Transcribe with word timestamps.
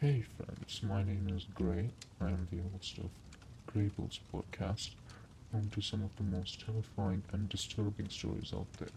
Hey 0.00 0.22
friends, 0.22 0.80
my 0.82 1.02
name 1.02 1.28
is 1.36 1.44
Gray. 1.54 1.90
I 2.22 2.28
am 2.28 2.48
the 2.50 2.56
host 2.72 2.96
of 2.96 3.10
Graybles 3.70 4.20
podcast, 4.32 4.92
home 5.52 5.68
to 5.74 5.82
some 5.82 6.02
of 6.02 6.16
the 6.16 6.22
most 6.22 6.64
terrifying 6.64 7.22
and 7.34 7.50
disturbing 7.50 8.08
stories 8.08 8.54
out 8.54 8.72
there. 8.78 8.88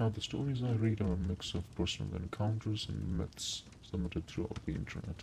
Now, 0.00 0.08
the 0.08 0.20
stories 0.20 0.64
I 0.64 0.72
read 0.72 1.00
are 1.00 1.12
a 1.12 1.28
mix 1.28 1.54
of 1.54 1.72
personal 1.76 2.16
encounters 2.16 2.88
and 2.88 3.16
myths 3.16 3.62
submitted 3.88 4.26
throughout 4.26 4.58
the 4.66 4.74
internet. 4.74 5.22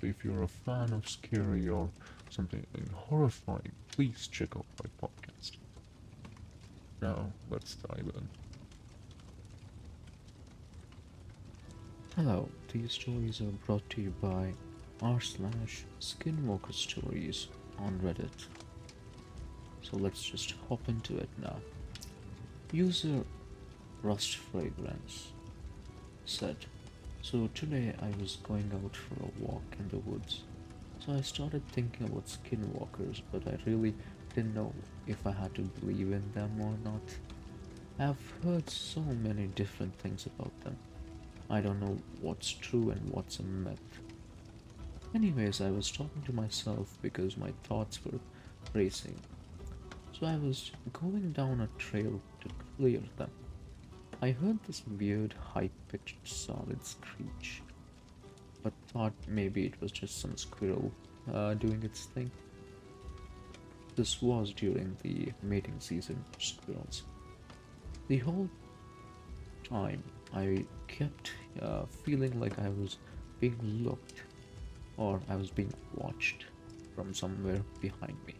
So, 0.00 0.06
if 0.06 0.24
you're 0.24 0.44
a 0.44 0.46
fan 0.46 0.92
of 0.92 1.08
scary 1.08 1.68
or 1.68 1.88
something 2.30 2.64
horrifying, 2.94 3.72
please 3.90 4.28
check 4.30 4.56
out 4.56 4.66
my 4.84 5.08
podcast. 5.08 5.56
Now, 7.02 7.32
let's 7.50 7.74
dive 7.74 8.12
in. 8.14 8.39
Hello, 12.22 12.50
these 12.70 12.92
stories 12.92 13.40
are 13.40 13.56
brought 13.64 13.88
to 13.88 14.02
you 14.02 14.12
by 14.20 14.52
r 15.00 15.18
slash 15.22 15.86
skinwalker 16.02 16.74
stories 16.74 17.48
on 17.78 17.98
Reddit. 18.04 18.44
So 19.80 19.96
let's 19.96 20.22
just 20.22 20.52
hop 20.68 20.86
into 20.86 21.16
it 21.16 21.30
now. 21.40 21.56
User 22.72 23.24
Rust 24.02 24.36
Fragrance 24.36 25.28
said, 26.26 26.56
So 27.22 27.48
today 27.54 27.94
I 28.02 28.10
was 28.20 28.36
going 28.42 28.70
out 28.74 28.94
for 28.94 29.14
a 29.24 29.42
walk 29.42 29.64
in 29.78 29.88
the 29.88 30.00
woods. 30.00 30.42
So 30.98 31.14
I 31.14 31.22
started 31.22 31.66
thinking 31.68 32.06
about 32.06 32.26
skinwalkers, 32.26 33.22
but 33.32 33.48
I 33.48 33.56
really 33.64 33.94
didn't 34.34 34.54
know 34.54 34.74
if 35.06 35.26
I 35.26 35.32
had 35.32 35.54
to 35.54 35.62
believe 35.62 36.12
in 36.12 36.32
them 36.34 36.60
or 36.60 36.74
not. 36.84 37.06
I've 37.98 38.44
heard 38.44 38.68
so 38.68 39.00
many 39.00 39.46
different 39.46 39.94
things 39.94 40.26
about 40.26 40.52
them. 40.60 40.76
I 41.50 41.60
don't 41.60 41.80
know 41.80 41.98
what's 42.20 42.52
true 42.52 42.90
and 42.90 43.10
what's 43.10 43.40
a 43.40 43.42
myth. 43.42 43.80
Anyways, 45.14 45.60
I 45.60 45.70
was 45.70 45.90
talking 45.90 46.22
to 46.22 46.32
myself 46.32 46.96
because 47.02 47.36
my 47.36 47.52
thoughts 47.64 47.98
were 48.04 48.20
racing. 48.72 49.18
So 50.12 50.26
I 50.26 50.36
was 50.36 50.70
going 50.92 51.32
down 51.32 51.60
a 51.60 51.68
trail 51.78 52.20
to 52.42 52.48
clear 52.76 53.00
them. 53.16 53.30
I 54.22 54.30
heard 54.30 54.62
this 54.64 54.82
weird, 54.98 55.32
high 55.32 55.70
pitched, 55.88 56.18
solid 56.22 56.84
screech, 56.84 57.62
but 58.62 58.72
thought 58.92 59.14
maybe 59.26 59.66
it 59.66 59.80
was 59.80 59.90
just 59.90 60.20
some 60.20 60.36
squirrel 60.36 60.92
uh, 61.32 61.54
doing 61.54 61.82
its 61.82 62.04
thing. 62.04 62.30
This 63.96 64.22
was 64.22 64.52
during 64.52 64.96
the 65.02 65.32
mating 65.42 65.80
season 65.80 66.22
for 66.32 66.40
squirrels. 66.40 67.02
The 68.06 68.18
whole 68.18 68.48
time 69.64 70.02
I 70.32 70.64
kept 70.98 71.32
uh, 71.62 71.84
feeling 72.04 72.38
like 72.40 72.58
I 72.58 72.68
was 72.68 72.98
being 73.40 73.58
looked 73.84 74.22
or 74.96 75.20
I 75.28 75.36
was 75.36 75.50
being 75.50 75.72
watched 75.94 76.44
from 76.94 77.14
somewhere 77.14 77.62
behind 77.80 78.16
me. 78.26 78.34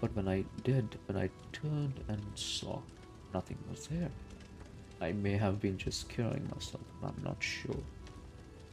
But 0.00 0.14
when 0.16 0.28
I 0.28 0.44
did, 0.64 0.98
when 1.06 1.18
I 1.18 1.28
turned 1.52 2.00
and 2.08 2.22
saw, 2.34 2.80
nothing 3.34 3.58
was 3.70 3.86
there. 3.86 4.10
I 5.00 5.12
may 5.12 5.36
have 5.36 5.60
been 5.60 5.78
just 5.78 6.00
scaring 6.00 6.48
myself, 6.54 6.84
I'm 7.02 7.22
not 7.22 7.42
sure. 7.42 7.82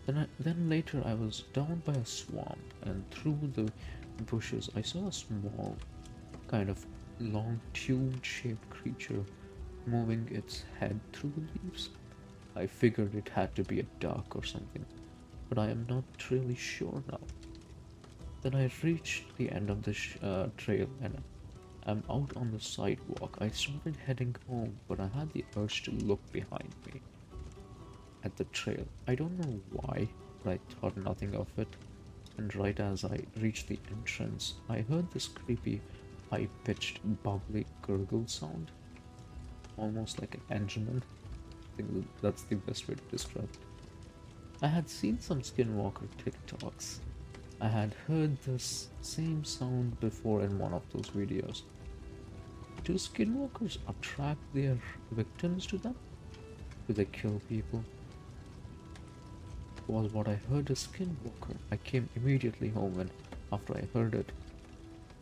Then, 0.06 0.18
I, 0.20 0.26
then 0.40 0.70
later 0.70 1.02
I 1.06 1.14
was 1.14 1.44
down 1.54 1.82
by 1.86 1.94
a 1.94 2.06
swamp 2.06 2.74
and 2.84 3.10
through 3.12 3.40
the 3.54 3.72
bushes 4.24 4.70
I 4.76 4.82
saw 4.82 5.08
a 5.08 5.12
small, 5.12 5.76
kind 6.48 6.70
of 6.70 6.86
long 7.20 7.60
tube-shaped 7.74 8.70
creature 8.70 9.24
moving 9.86 10.28
its 10.32 10.64
head 10.80 11.00
through 11.14 11.34
the 11.36 11.42
leaves. 11.42 11.90
I 12.58 12.66
figured 12.66 13.14
it 13.14 13.30
had 13.30 13.56
to 13.56 13.64
be 13.64 13.80
a 13.80 13.88
duck 14.00 14.36
or 14.36 14.44
something, 14.44 14.84
but 15.48 15.60
I 15.60 15.70
am 15.70 15.86
not 15.88 16.04
really 16.32 16.56
sure 16.56 17.04
now. 17.12 17.20
Then 18.42 18.56
I 18.56 18.72
reached 18.82 19.38
the 19.38 19.52
end 19.52 19.70
of 19.70 19.84
the 19.84 19.96
uh, 20.24 20.48
trail 20.58 20.88
and 21.04 21.22
I'm 21.86 22.04
out 22.10 22.36
on 22.36 22.52
the 22.52 22.60
sidewalk. 22.60 23.38
I 23.40 23.50
started 23.50 23.96
heading 24.06 24.36
home, 24.50 24.76
but 24.88 25.00
I 25.00 25.08
had 25.08 25.32
the 25.34 25.46
urge 25.56 25.84
to 25.84 25.92
look 25.92 26.32
behind 26.32 26.73
me 26.86 27.02
at 28.23 28.36
the 28.38 28.46
trail. 28.46 28.86
I 29.08 29.14
don't 29.14 29.40
know 29.40 29.60
why, 29.72 30.08
but 30.44 30.54
I 30.54 30.60
thought 30.80 30.98
nothing 30.98 31.36
of 31.36 31.48
it. 31.58 31.76
And 32.38 32.56
right 32.56 32.80
as 32.80 33.06
I 33.06 33.20
reached 33.40 33.67
the 33.67 33.80
entrance, 33.92 34.56
I 34.67 34.82
heard 34.82 35.12
this 35.12 35.28
creepy, 35.28 35.80
high 36.32 36.48
pitched, 36.64 37.00
bubbly 37.23 37.67
gurgle 37.84 38.28
sound, 38.28 38.72
almost 39.78 40.20
like 40.20 40.34
an 40.36 40.42
engine 40.50 40.88
think 41.77 42.08
that's 42.21 42.43
the 42.43 42.55
best 42.55 42.88
way 42.88 42.95
to 42.95 43.02
describe 43.11 43.49
it. 43.54 43.60
I 44.61 44.67
had 44.67 44.89
seen 44.89 45.20
some 45.20 45.42
Skinwalker 45.42 46.08
TikToks. 46.26 46.98
I 47.61 47.67
had 47.67 47.93
heard 48.08 48.42
this 48.42 48.89
same 49.02 49.43
sound 49.43 49.99
before 49.99 50.42
in 50.42 50.58
one 50.58 50.73
of 50.73 50.82
those 50.92 51.10
videos. 51.11 51.61
Do 52.83 52.93
Skinwalkers 52.93 53.77
attract 53.87 54.39
their 54.54 54.77
victims 55.11 55.66
to 55.67 55.77
them? 55.77 55.95
Do 56.87 56.93
they 56.93 57.05
kill 57.05 57.42
people? 57.48 57.83
Was 59.87 60.11
what 60.11 60.27
I 60.27 60.36
heard 60.49 60.70
a 60.70 60.73
Skinwalker. 60.73 61.55
I 61.71 61.77
came 61.77 62.10
immediately 62.16 62.70
home 62.70 62.99
and 62.99 63.10
after 63.54 63.77
I 63.77 63.87
heard 63.93 64.16
it 64.16 64.32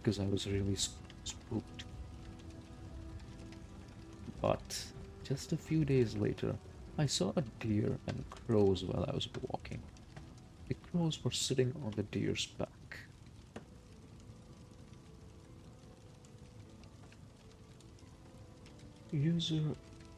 because 0.02 0.20
I 0.20 0.26
was 0.26 0.48
really 0.48 0.76
spooked. 0.76 1.84
But 4.42 4.86
just 5.26 5.52
a 5.52 5.58
few 5.58 5.84
days 5.84 6.16
later, 6.16 6.56
I 7.00 7.08
saw 7.08 7.34
a 7.36 7.42
deer 7.60 7.98
and 8.08 8.24
crows 8.30 8.84
while 8.84 9.06
I 9.10 9.16
was 9.16 9.28
walking. 9.50 9.82
The 10.68 10.76
crows 10.76 11.24
were 11.24 11.32
sitting 11.32 11.74
on 11.84 11.94
the 11.96 12.04
deer's 12.04 12.46
back. 12.46 12.70
User 19.12 19.62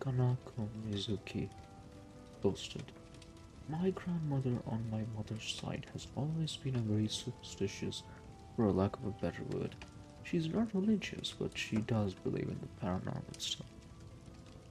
Kanako 0.02 0.68
Mizuki 0.90 1.48
posted, 2.42 2.92
My 3.70 3.92
grandmother 3.92 4.58
on 4.68 4.84
my 4.92 5.04
mother's 5.16 5.58
side 5.62 5.86
has 5.94 6.08
always 6.18 6.58
been 6.58 6.76
a 6.76 6.80
very 6.80 7.08
superstitious, 7.08 8.04
for 8.56 8.72
lack 8.72 8.98
of 8.98 9.06
a 9.06 9.22
better 9.22 9.44
word. 9.54 9.76
She's 10.24 10.50
not 10.50 10.74
religious, 10.74 11.34
but 11.40 11.58
she 11.58 11.78
does 11.78 12.14
believe 12.14 12.50
in 12.50 12.60
the 12.60 12.86
paranormal 12.86 13.40
stuff. 13.40 13.68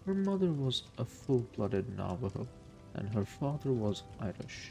Her 0.06 0.14
mother 0.14 0.52
was 0.52 0.84
a 0.98 1.04
full-blooded 1.04 1.96
Navajo, 1.96 2.46
and 2.94 3.08
her 3.08 3.24
father 3.24 3.72
was 3.72 4.04
Irish. 4.20 4.70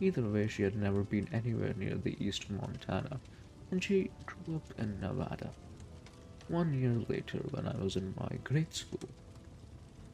Either 0.00 0.22
way, 0.22 0.48
she 0.48 0.62
had 0.62 0.76
never 0.76 1.02
been 1.02 1.28
anywhere 1.30 1.74
near 1.74 1.96
the 1.96 2.16
East 2.24 2.50
Montana, 2.50 3.20
and 3.70 3.84
she 3.84 4.08
grew 4.24 4.56
up 4.56 4.62
in 4.78 4.98
Nevada. 4.98 5.52
One 6.48 6.72
year 6.72 6.96
later, 7.06 7.40
when 7.50 7.68
I 7.68 7.76
was 7.76 7.96
in 7.96 8.14
my 8.18 8.30
grade 8.44 8.72
school, 8.72 9.10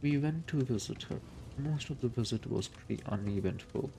we 0.03 0.19
went 0.19 0.48
to 0.48 0.64
visit 0.64 1.04
her. 1.04 1.20
Most 1.56 1.91
of 1.91 2.00
the 2.00 2.09
visit 2.09 2.50
was 2.50 2.66
pretty 2.66 3.00
uneventful, 3.06 3.92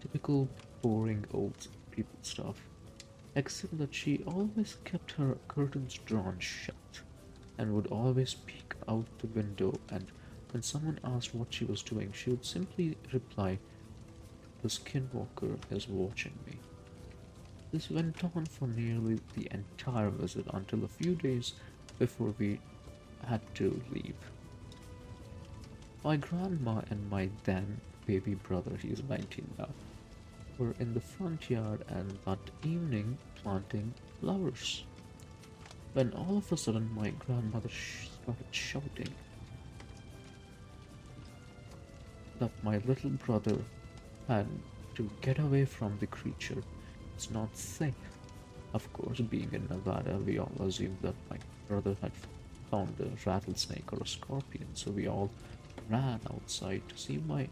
typical 0.00 0.48
boring 0.80 1.24
old 1.34 1.66
people 1.90 2.20
stuff, 2.22 2.60
except 3.34 3.76
that 3.78 3.92
she 3.92 4.22
always 4.28 4.76
kept 4.84 5.10
her 5.12 5.38
curtains 5.48 5.98
drawn 6.06 6.38
shut 6.38 7.02
and 7.58 7.74
would 7.74 7.88
always 7.88 8.34
peek 8.34 8.74
out 8.88 9.06
the 9.18 9.26
window 9.26 9.74
and 9.90 10.06
when 10.52 10.62
someone 10.62 10.98
asked 11.04 11.34
what 11.34 11.52
she 11.52 11.64
was 11.64 11.82
doing, 11.82 12.12
she 12.12 12.30
would 12.30 12.44
simply 12.44 12.96
reply, 13.12 13.58
The 14.62 14.68
skinwalker 14.68 15.58
is 15.70 15.88
watching 15.88 16.32
me. 16.46 16.54
This 17.70 17.90
went 17.90 18.24
on 18.24 18.46
for 18.46 18.66
nearly 18.66 19.20
the 19.36 19.48
entire 19.50 20.08
visit 20.08 20.46
until 20.54 20.84
a 20.84 20.88
few 20.88 21.14
days 21.14 21.52
before 21.98 22.34
we 22.38 22.58
had 23.26 23.42
to 23.56 23.80
leave. 23.92 24.16
My 26.02 26.16
grandma 26.16 26.80
and 26.88 27.10
my 27.10 27.28
then 27.44 27.80
baby 28.06 28.34
brother, 28.34 28.72
he's 28.80 29.02
19 29.06 29.54
now, 29.58 29.68
were 30.56 30.74
in 30.80 30.94
the 30.94 31.00
front 31.00 31.50
yard 31.50 31.84
and 31.88 32.18
that 32.24 32.38
evening 32.64 33.18
planting 33.42 33.92
flowers 34.18 34.84
when 35.98 36.12
all 36.12 36.38
of 36.38 36.52
a 36.52 36.56
sudden 36.56 36.88
my 36.94 37.10
grandmother 37.26 37.68
started 37.68 38.46
shouting 38.52 39.12
that 42.38 42.52
my 42.62 42.76
little 42.86 43.10
brother 43.26 43.58
had 44.28 44.46
to 44.94 45.10
get 45.22 45.40
away 45.40 45.64
from 45.64 45.98
the 45.98 46.06
creature. 46.06 46.62
It's 47.16 47.32
not 47.32 47.48
safe. 47.56 47.94
Of 48.74 48.92
course, 48.92 49.18
being 49.22 49.50
in 49.52 49.66
Nevada, 49.68 50.16
we 50.24 50.38
all 50.38 50.52
assumed 50.60 50.98
that 51.02 51.16
my 51.28 51.38
brother 51.66 51.96
had 52.00 52.12
found 52.70 52.94
a 53.00 53.28
rattlesnake 53.28 53.92
or 53.92 53.98
a 54.00 54.06
scorpion, 54.06 54.68
so 54.74 54.92
we 54.92 55.08
all 55.08 55.28
ran 55.90 56.20
outside 56.32 56.82
to 56.90 56.96
see 56.96 57.20
my 57.26 57.48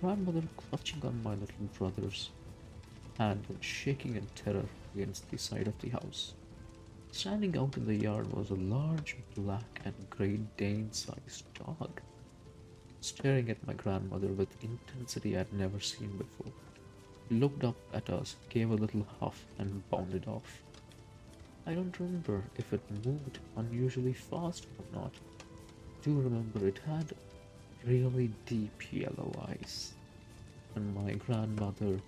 grandmother 0.00 0.42
clutching 0.56 1.00
on 1.04 1.22
my 1.22 1.36
little 1.36 1.68
brother's 1.78 2.30
hand 3.18 3.44
and 3.48 3.62
shaking 3.62 4.16
in 4.16 4.26
terror 4.34 4.66
against 4.96 5.30
the 5.30 5.38
side 5.38 5.68
of 5.68 5.78
the 5.80 5.90
house. 5.90 6.34
Standing 7.14 7.56
out 7.56 7.76
in 7.76 7.86
the 7.86 7.94
yard 7.94 8.30
was 8.32 8.50
a 8.50 8.54
large 8.54 9.16
black 9.36 9.80
and 9.84 9.94
Great 10.10 10.56
Dane 10.56 10.92
sized 10.92 11.44
dog, 11.54 12.00
staring 13.00 13.48
at 13.48 13.64
my 13.64 13.72
grandmother 13.72 14.26
with 14.26 14.62
intensity 14.64 15.38
I'd 15.38 15.52
never 15.52 15.78
seen 15.78 16.10
before. 16.18 16.52
looked 17.30 17.62
up 17.62 17.76
at 17.94 18.10
us, 18.10 18.34
gave 18.50 18.72
a 18.72 18.74
little 18.74 19.06
huff, 19.20 19.44
and 19.60 19.88
bounded 19.90 20.26
off. 20.26 20.60
I 21.68 21.74
don't 21.74 21.98
remember 22.00 22.42
if 22.56 22.72
it 22.72 22.82
moved 23.06 23.38
unusually 23.56 24.12
fast 24.12 24.66
or 24.76 25.00
not. 25.00 25.12
Do 26.02 26.20
remember 26.20 26.66
it 26.66 26.80
had 26.84 27.14
really 27.86 28.32
deep 28.44 28.92
yellow 28.92 29.32
eyes. 29.48 29.92
When 30.72 30.92
my 30.92 31.12
grandmother 31.12 32.00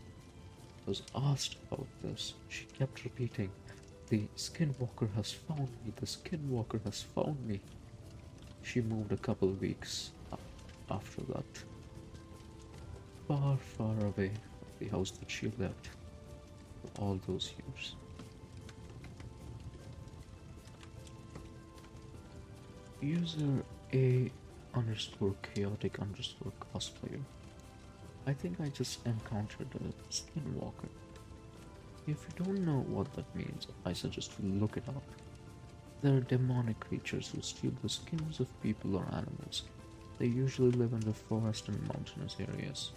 was 0.84 1.02
asked 1.14 1.58
about 1.70 1.86
this, 2.02 2.34
she 2.48 2.64
kept 2.76 3.04
repeating, 3.04 3.52
The 4.08 4.22
skinwalker 4.36 5.12
has 5.14 5.32
found 5.32 5.68
me, 5.84 5.92
the 5.96 6.06
skinwalker 6.06 6.82
has 6.84 7.02
found 7.02 7.44
me. 7.44 7.60
She 8.62 8.80
moved 8.80 9.10
a 9.10 9.16
couple 9.16 9.48
weeks 9.48 10.10
after 10.88 11.22
that. 11.22 11.44
Far, 13.26 13.56
far 13.56 13.96
away 14.04 14.28
from 14.28 14.68
the 14.78 14.86
house 14.86 15.10
that 15.10 15.28
she 15.28 15.46
lived 15.58 15.88
for 16.80 17.02
all 17.02 17.20
those 17.26 17.52
years. 17.58 17.96
User 23.00 23.64
A 23.92 24.30
underscore 24.72 25.34
chaotic 25.42 25.98
underscore 25.98 26.52
cosplayer. 26.72 27.22
I 28.26 28.32
think 28.32 28.60
I 28.60 28.68
just 28.68 29.04
encountered 29.04 29.68
a 29.74 30.12
skinwalker. 30.12 30.90
If 32.06 32.24
you 32.24 32.44
don't 32.44 32.64
know 32.64 32.84
what 32.88 33.12
that 33.14 33.34
means, 33.34 33.66
I 33.84 33.92
suggest 33.92 34.32
you 34.40 34.48
look 34.60 34.76
it 34.76 34.88
up. 34.88 35.02
They're 36.02 36.20
demonic 36.20 36.78
creatures 36.78 37.32
who 37.34 37.42
steal 37.42 37.72
the 37.82 37.88
skins 37.88 38.38
of 38.38 38.62
people 38.62 38.94
or 38.96 39.06
animals. 39.12 39.64
They 40.18 40.26
usually 40.26 40.70
live 40.70 40.92
in 40.92 41.00
the 41.00 41.12
forest 41.12 41.68
and 41.68 41.82
mountainous 41.88 42.36
areas. 42.38 42.92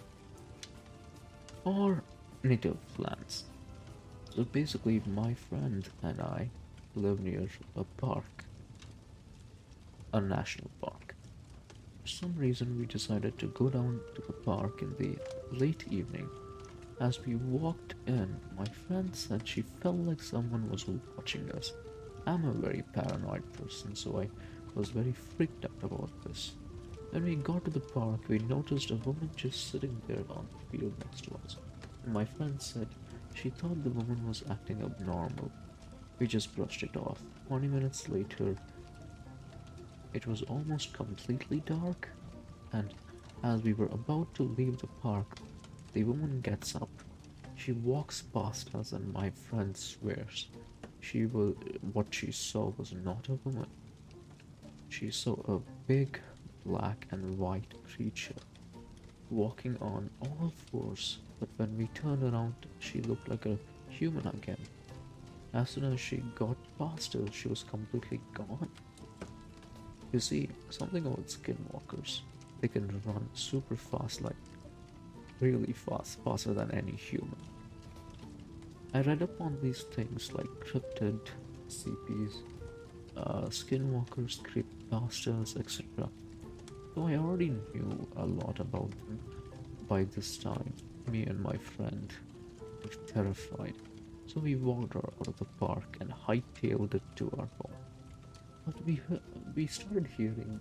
Or 1.64 2.02
native 2.44 2.76
lands. 2.98 3.44
So 4.34 4.44
basically, 4.44 5.02
my 5.06 5.34
friend 5.34 5.88
and 6.02 6.20
I 6.20 6.48
live 6.94 7.20
near 7.20 7.48
a 7.76 7.84
park, 7.96 8.44
a 10.12 10.20
national 10.20 10.70
park. 10.80 11.16
For 12.02 12.08
some 12.08 12.34
reason, 12.36 12.78
we 12.78 12.86
decided 12.86 13.38
to 13.38 13.48
go 13.48 13.68
down 13.68 14.00
to 14.14 14.22
the 14.22 14.32
park 14.32 14.82
in 14.82 14.94
the 14.98 15.18
late 15.52 15.84
evening. 15.90 16.28
As 17.00 17.24
we 17.24 17.34
walked 17.36 17.94
in, 18.06 18.36
my 18.58 18.66
friend 18.66 19.16
said 19.16 19.48
she 19.48 19.62
felt 19.80 19.96
like 19.96 20.22
someone 20.22 20.68
was 20.68 20.84
watching 21.16 21.50
us. 21.52 21.72
I'm 22.26 22.44
a 22.44 22.52
very 22.52 22.82
paranoid 22.92 23.42
person, 23.54 23.96
so 23.96 24.20
I 24.20 24.28
was 24.74 24.90
very 24.90 25.12
freaked 25.12 25.64
out 25.64 25.82
about 25.82 26.10
this. 26.24 26.52
When 27.10 27.24
we 27.24 27.36
got 27.36 27.64
to 27.64 27.70
the 27.70 27.80
park, 27.80 28.20
we 28.28 28.38
noticed 28.40 28.90
a 28.90 28.96
woman 28.96 29.30
just 29.34 29.70
sitting 29.70 29.98
there 30.06 30.24
on 30.28 30.46
the 30.52 30.78
field 30.78 30.92
next 30.98 31.24
to 31.24 31.40
us. 31.42 31.56
My 32.06 32.26
friend 32.26 32.60
said 32.60 32.88
she 33.32 33.48
thought 33.48 33.82
the 33.82 33.88
woman 33.88 34.28
was 34.28 34.44
acting 34.50 34.82
abnormal. 34.82 35.50
We 36.18 36.26
just 36.26 36.54
brushed 36.54 36.82
it 36.82 36.98
off. 36.98 37.18
20 37.48 37.66
minutes 37.66 38.10
later, 38.10 38.54
it 40.12 40.26
was 40.26 40.42
almost 40.42 40.92
completely 40.92 41.62
dark, 41.64 42.10
and 42.74 42.92
as 43.42 43.62
we 43.62 43.72
were 43.72 43.86
about 43.86 44.34
to 44.34 44.42
leave 44.42 44.78
the 44.78 44.86
park, 45.02 45.38
the 45.92 46.04
woman 46.04 46.40
gets 46.40 46.74
up. 46.74 46.90
She 47.56 47.72
walks 47.72 48.22
past 48.22 48.74
us, 48.74 48.92
and 48.92 49.12
my 49.12 49.30
friend 49.30 49.76
swears 49.76 50.48
she 51.00 51.26
was 51.26 51.54
what 51.92 52.06
she 52.10 52.30
saw 52.30 52.72
was 52.76 52.92
not 52.92 53.28
a 53.28 53.38
woman. 53.44 53.66
She 54.88 55.10
saw 55.10 55.34
a 55.48 55.60
big 55.86 56.20
black 56.64 57.06
and 57.10 57.38
white 57.38 57.72
creature 57.92 58.34
walking 59.30 59.76
on 59.80 60.10
all 60.20 60.52
fours, 60.70 61.18
but 61.38 61.48
when 61.56 61.76
we 61.78 61.86
turned 61.88 62.22
around, 62.22 62.54
she 62.80 63.00
looked 63.02 63.28
like 63.28 63.46
a 63.46 63.56
human 63.88 64.26
again. 64.26 64.58
As 65.54 65.70
soon 65.70 65.92
as 65.92 66.00
she 66.00 66.18
got 66.34 66.56
past 66.78 67.14
us, 67.16 67.32
she 67.32 67.48
was 67.48 67.64
completely 67.64 68.20
gone. 68.34 68.68
You 70.12 70.20
see, 70.20 70.48
something 70.70 71.06
about 71.06 71.26
skinwalkers. 71.28 72.20
They 72.60 72.68
can 72.68 73.00
run 73.06 73.28
super 73.32 73.76
fast, 73.76 74.22
like 74.22 74.36
really 75.40 75.72
fast, 75.72 76.22
faster 76.24 76.52
than 76.52 76.70
any 76.72 76.92
human. 76.92 77.36
I 78.92 79.02
read 79.02 79.22
up 79.22 79.40
on 79.40 79.56
these 79.62 79.82
things 79.82 80.32
like 80.32 80.48
cryptid, 80.66 81.20
CPs, 81.68 82.34
uh, 83.16 83.46
skinwalkers, 83.46 84.40
creepypastas, 84.42 85.58
etc. 85.58 86.08
So 86.94 87.06
I 87.06 87.14
already 87.16 87.50
knew 87.50 88.08
a 88.16 88.26
lot 88.26 88.58
about 88.58 88.90
them 88.90 89.20
by 89.88 90.04
this 90.04 90.38
time. 90.38 90.72
Me 91.10 91.24
and 91.24 91.40
my 91.40 91.56
friend 91.56 92.12
were 92.82 92.90
terrified, 93.06 93.74
so 94.26 94.40
we 94.40 94.56
walked 94.56 94.96
out 94.96 95.26
of 95.26 95.36
the 95.38 95.44
park 95.44 95.96
and 96.00 96.12
hightailed 96.12 96.94
it 96.94 97.02
to 97.16 97.30
our 97.38 97.48
home. 97.58 97.78
But 98.66 98.84
we 98.84 99.00
we 99.54 99.66
started 99.66 100.08
hearing 100.16 100.60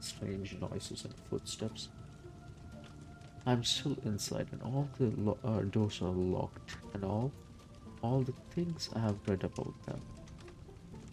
strange 0.00 0.56
noises 0.60 1.04
and 1.04 1.14
footsteps. 1.28 1.88
I'm 3.48 3.62
still 3.62 3.96
inside, 4.04 4.48
and 4.50 4.60
all 4.62 4.88
the 4.98 5.12
lo- 5.16 5.38
uh, 5.44 5.60
doors 5.60 6.02
are 6.02 6.08
locked, 6.08 6.76
and 6.94 7.04
all 7.04 7.30
all 8.02 8.20
the 8.20 8.34
things 8.54 8.90
I 8.94 8.98
have 9.00 9.16
read 9.28 9.44
about 9.44 9.74
them. 9.86 10.00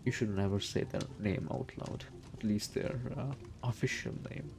You 0.04 0.12
should 0.12 0.36
never 0.36 0.60
say 0.60 0.84
their 0.84 1.08
name 1.20 1.48
out 1.52 1.72
loud, 1.78 2.04
at 2.34 2.44
least 2.44 2.74
their 2.74 3.00
uh, 3.16 3.34
official 3.64 4.14
name, 4.30 4.50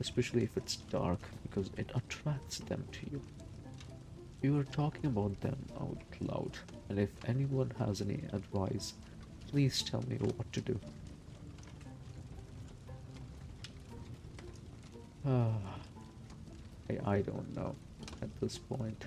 especially 0.00 0.44
if 0.44 0.56
it's 0.56 0.76
dark, 0.76 1.18
because 1.42 1.70
it 1.76 1.90
attracts 1.94 2.58
them 2.60 2.84
to 2.92 3.10
you. 3.10 3.20
You 4.42 4.58
are 4.58 4.64
talking 4.64 5.06
about 5.06 5.40
them 5.40 5.58
out 5.80 5.98
loud, 6.20 6.52
and 6.88 6.98
if 6.98 7.10
anyone 7.26 7.72
has 7.78 8.00
any 8.00 8.22
advice, 8.32 8.94
please 9.50 9.82
tell 9.82 10.02
me 10.08 10.16
what 10.16 10.52
to 10.52 10.60
do. 10.60 10.80
Ah, 15.26 15.78
I, 16.90 17.16
I 17.16 17.20
don't 17.22 17.54
know 17.56 17.74
at 18.22 18.28
this 18.40 18.58
point. 18.58 19.04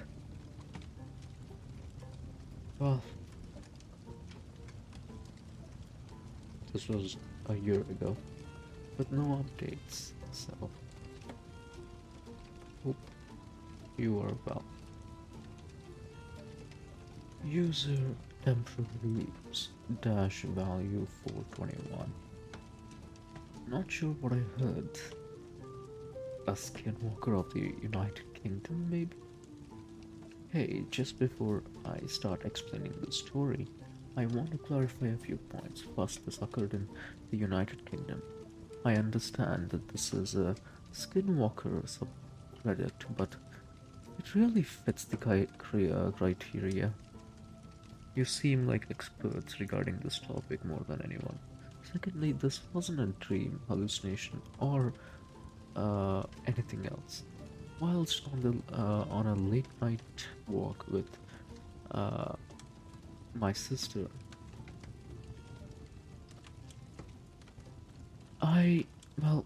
Well, 2.80 3.02
this 6.74 6.88
was 6.88 7.18
a 7.50 7.56
year 7.56 7.82
ago, 7.82 8.16
but 8.98 9.12
no 9.12 9.44
updates, 9.44 10.12
so 10.32 10.54
hope 12.84 12.96
you 13.98 14.20
are 14.20 14.34
well. 14.46 14.64
User 17.44 17.98
temporary 18.44 19.28
dash 20.02 20.44
value 20.44 21.08
421. 21.28 22.12
Not 23.68 23.92
sure 23.92 24.12
what 24.22 24.34
I 24.34 24.42
heard. 24.62 25.00
A 26.48 26.54
skinwalker 26.54 27.38
of 27.38 27.54
the 27.54 27.74
United 27.82 28.34
Kingdom, 28.34 28.88
maybe? 28.90 29.18
Hey, 30.50 30.86
just 30.90 31.20
before 31.20 31.62
I 31.86 32.06
start 32.08 32.46
explaining 32.46 32.94
the 33.02 33.12
story, 33.12 33.68
I 34.16 34.28
want 34.28 34.52
to 34.52 34.58
clarify 34.58 35.08
a 35.08 35.18
few 35.18 35.36
points. 35.36 35.84
First, 35.94 36.26
this 36.26 36.42
occurred 36.42 36.74
in 36.74 36.88
the 37.32 37.38
United 37.38 37.86
Kingdom. 37.86 38.22
I 38.86 38.96
understand 38.96 39.72
that 39.72 39.90
this 39.90 40.14
is 40.14 40.36
a 40.36 40.56
skinwalker 40.94 41.84
subreddit, 41.86 42.94
but 43.18 43.36
it 44.18 44.34
really 44.34 44.64
fits 44.64 45.04
the 45.04 45.18
uh, 45.18 46.12
criteria. 46.12 46.94
You 48.16 48.24
seem 48.24 48.66
like 48.66 48.88
experts 48.90 49.60
regarding 49.60 50.00
this 50.02 50.20
topic 50.20 50.64
more 50.64 50.86
than 50.88 51.02
anyone. 51.04 51.38
Secondly, 51.92 52.32
this 52.32 52.62
wasn't 52.74 53.02
a 53.02 53.26
dream, 53.26 53.60
hallucination, 53.68 54.42
or 54.60 54.94
uh, 55.78 56.24
anything 56.46 56.86
else? 56.92 57.24
Whilst 57.80 58.24
on 58.34 58.42
the 58.42 58.76
uh, 58.76 59.06
on 59.10 59.28
a 59.28 59.36
late 59.36 59.70
night 59.82 60.28
walk 60.48 60.86
with 60.90 61.10
uh, 61.92 62.34
my 63.40 63.54
sister 63.54 64.08
i 68.42 68.86
well 69.22 69.46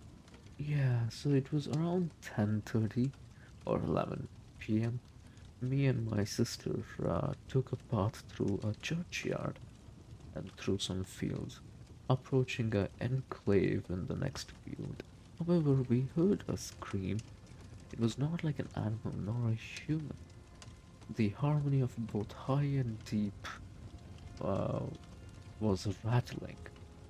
yeah 0.58 1.00
so 1.10 1.30
it 1.30 1.52
was 1.52 1.68
around 1.68 2.10
10:30 2.22 3.12
or 3.66 3.80
11 3.80 4.28
p.m 4.60 5.00
me 5.62 5.86
and 5.88 6.10
my 6.10 6.24
sister 6.24 6.84
uh, 7.08 7.34
took 7.48 7.72
a 7.72 7.76
path 7.94 8.24
through 8.30 8.60
a 8.64 8.74
churchyard 8.82 9.60
and 10.36 10.52
through 10.58 10.78
some 10.78 11.04
fields 11.04 11.60
approaching 12.10 12.74
an 12.76 12.90
enclave 13.00 13.84
in 13.90 14.08
the 14.08 14.16
next 14.16 14.52
field 14.64 15.04
however 15.46 15.74
we 15.90 16.08
heard 16.16 16.44
a 16.48 16.58
scream 16.58 17.18
it 17.92 18.00
was 18.00 18.18
not 18.18 18.44
like 18.44 18.60
an 18.60 18.70
animal 18.76 19.14
nor 19.26 19.52
a 19.52 19.54
human. 19.56 20.16
The 21.16 21.30
harmony 21.30 21.82
of 21.82 21.96
both 22.08 22.32
high 22.32 22.72
and 22.84 23.04
deep 23.04 23.48
uh, 24.42 24.80
was 25.60 25.88
rattling, 26.04 26.56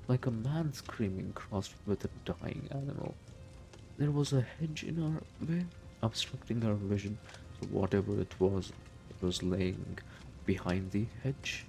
like 0.08 0.26
a 0.26 0.32
man 0.32 0.74
screaming 0.74 1.34
crossed 1.34 1.76
with 1.86 2.04
a 2.06 2.10
dying 2.26 2.68
animal. 2.72 3.14
There 3.98 4.10
was 4.10 4.34
a 4.34 4.42
hedge 4.42 4.84
in 4.84 5.04
our 5.04 5.22
way, 5.48 5.66
obstructing 6.02 6.66
our 6.66 6.74
vision, 6.74 7.18
whatever 7.70 8.20
it 8.20 8.34
was, 8.40 8.74
it 9.12 9.24
was 9.24 9.44
laying 9.44 10.00
behind 10.48 10.92
the 10.92 11.06
hedge. 11.24 11.66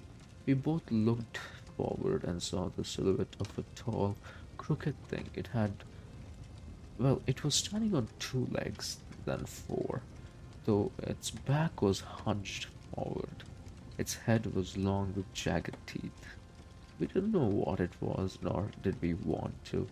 We 0.47 0.55
both 0.55 0.89
looked 0.91 1.39
forward 1.77 2.23
and 2.23 2.41
saw 2.41 2.69
the 2.75 2.83
silhouette 2.83 3.35
of 3.39 3.47
a 3.59 3.63
tall, 3.75 4.15
crooked 4.57 4.95
thing. 5.07 5.29
It 5.35 5.47
had, 5.53 5.71
well, 6.97 7.21
it 7.25 7.43
was 7.43 7.55
standing 7.55 7.95
on 7.95 8.07
two 8.19 8.47
legs, 8.51 8.97
then 9.25 9.45
four, 9.45 10.01
though 10.65 10.91
its 11.01 11.31
back 11.31 11.81
was 11.81 12.01
hunched 12.01 12.67
forward. 12.93 13.43
Its 13.97 14.15
head 14.15 14.53
was 14.55 14.77
long 14.77 15.13
with 15.15 15.31
jagged 15.33 15.77
teeth. 15.87 16.25
We 16.99 17.07
didn't 17.07 17.31
know 17.31 17.45
what 17.45 17.79
it 17.79 17.91
was, 17.99 18.37
nor 18.41 18.71
did 18.81 19.01
we 19.01 19.13
want 19.13 19.63
to. 19.65 19.87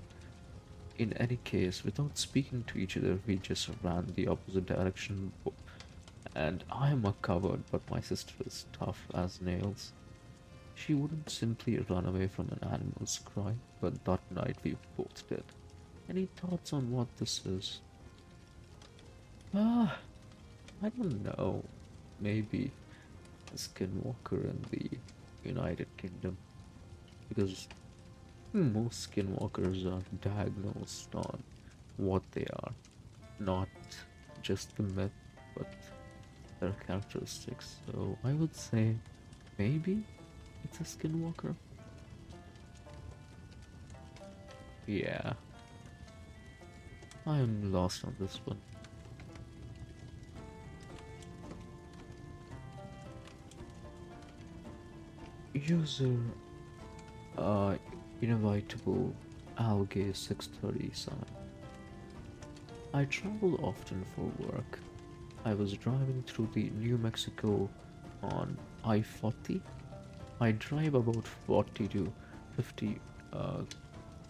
In 0.98 1.13
any 1.13 1.39
case, 1.43 1.84
without 1.84 2.17
speaking 2.17 2.63
to 2.67 2.77
each 2.77 2.98
other, 2.98 3.17
we 3.25 3.38
just 3.38 3.70
ran 3.84 4.13
the 4.15 4.27
opposite 4.27 4.65
direction. 4.65 5.31
And 6.36 6.63
I 6.72 6.91
am 6.91 7.05
a 7.05 7.13
coward, 7.22 7.63
but 7.72 7.89
my 7.89 8.00
sister 8.00 8.34
is 8.46 8.65
tough 8.72 9.08
as 9.13 9.41
nails. 9.41 9.91
She 10.75 10.93
wouldn't 10.93 11.29
simply 11.29 11.77
run 11.77 12.05
away 12.05 12.27
from 12.27 12.50
an 12.50 12.70
animal's 12.72 13.20
cry, 13.25 13.53
but 13.81 14.05
that 14.05 14.22
night 14.31 14.58
we 14.63 14.77
both 14.96 15.27
did. 15.27 15.43
Any 16.12 16.27
thoughts 16.36 16.74
on 16.74 16.91
what 16.91 17.08
this 17.15 17.46
is? 17.46 17.80
Ah, 19.56 19.98
I 20.84 20.89
don't 20.89 21.24
know. 21.24 21.63
Maybe 22.20 22.70
a 23.53 23.58
skinwalker 23.58 24.44
in 24.44 24.65
the 24.72 24.89
United 25.48 25.88
Kingdom. 25.96 26.36
Because 27.30 27.70
most 28.51 29.10
skinwalkers 29.10 29.86
are 29.86 30.03
diagnosed 30.20 31.15
on 31.15 31.41
what 31.96 32.24
they 32.34 32.46
are, 32.62 32.74
not 33.39 33.70
just 34.41 34.75
the 34.75 34.84
myth, 34.84 35.12
but 35.56 35.72
their 36.60 36.75
characteristics. 36.86 37.77
So 37.88 38.18
I 38.25 38.34
would 38.34 38.53
say 38.53 38.98
maybe 39.58 40.03
it's 40.65 40.82
a 40.82 40.84
skinwalker. 40.84 41.56
Yeah. 44.86 45.36
I 47.25 47.38
am 47.38 47.72
lost 47.72 48.04
on 48.04 48.16
this 48.20 48.40
one. 48.46 48.58
User 55.54 56.18
uh, 57.38 57.75
inevitable 58.22 59.13
algae 59.60 60.12
637. 60.13 61.18
I 62.94 63.06
travel 63.06 63.60
often 63.63 64.04
for 64.16 64.24
work. 64.48 64.80
I 65.46 65.54
was 65.54 65.74
driving 65.74 66.24
through 66.25 66.50
the 66.54 66.72
New 66.72 66.98
Mexico 66.98 67.70
on 68.24 68.58
I-40. 68.84 69.62
I 70.40 70.51
drive 70.54 70.96
about 70.96 71.28
40 71.46 71.88
to 71.90 72.13
50 72.56 73.00
uh, 73.32 73.62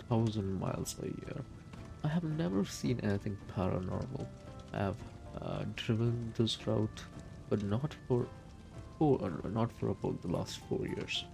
thousand 0.09 0.59
miles 0.59 0.95
a 1.01 1.05
year. 1.05 1.41
I 2.03 2.07
have 2.07 2.23
never 2.23 2.65
seen 2.65 2.99
anything 3.03 3.37
paranormal. 3.55 4.25
I 4.73 4.77
have 4.77 4.97
uh, 5.41 5.63
driven 5.75 6.33
this 6.35 6.65
route, 6.65 7.03
but 7.49 7.63
not 7.63 7.95
for 8.07 8.27
four, 8.97 9.31
not 9.53 9.71
for 9.71 9.89
about 9.89 10.21
the 10.21 10.29
last 10.29 10.59
four 10.67 10.85
years. 10.85 11.25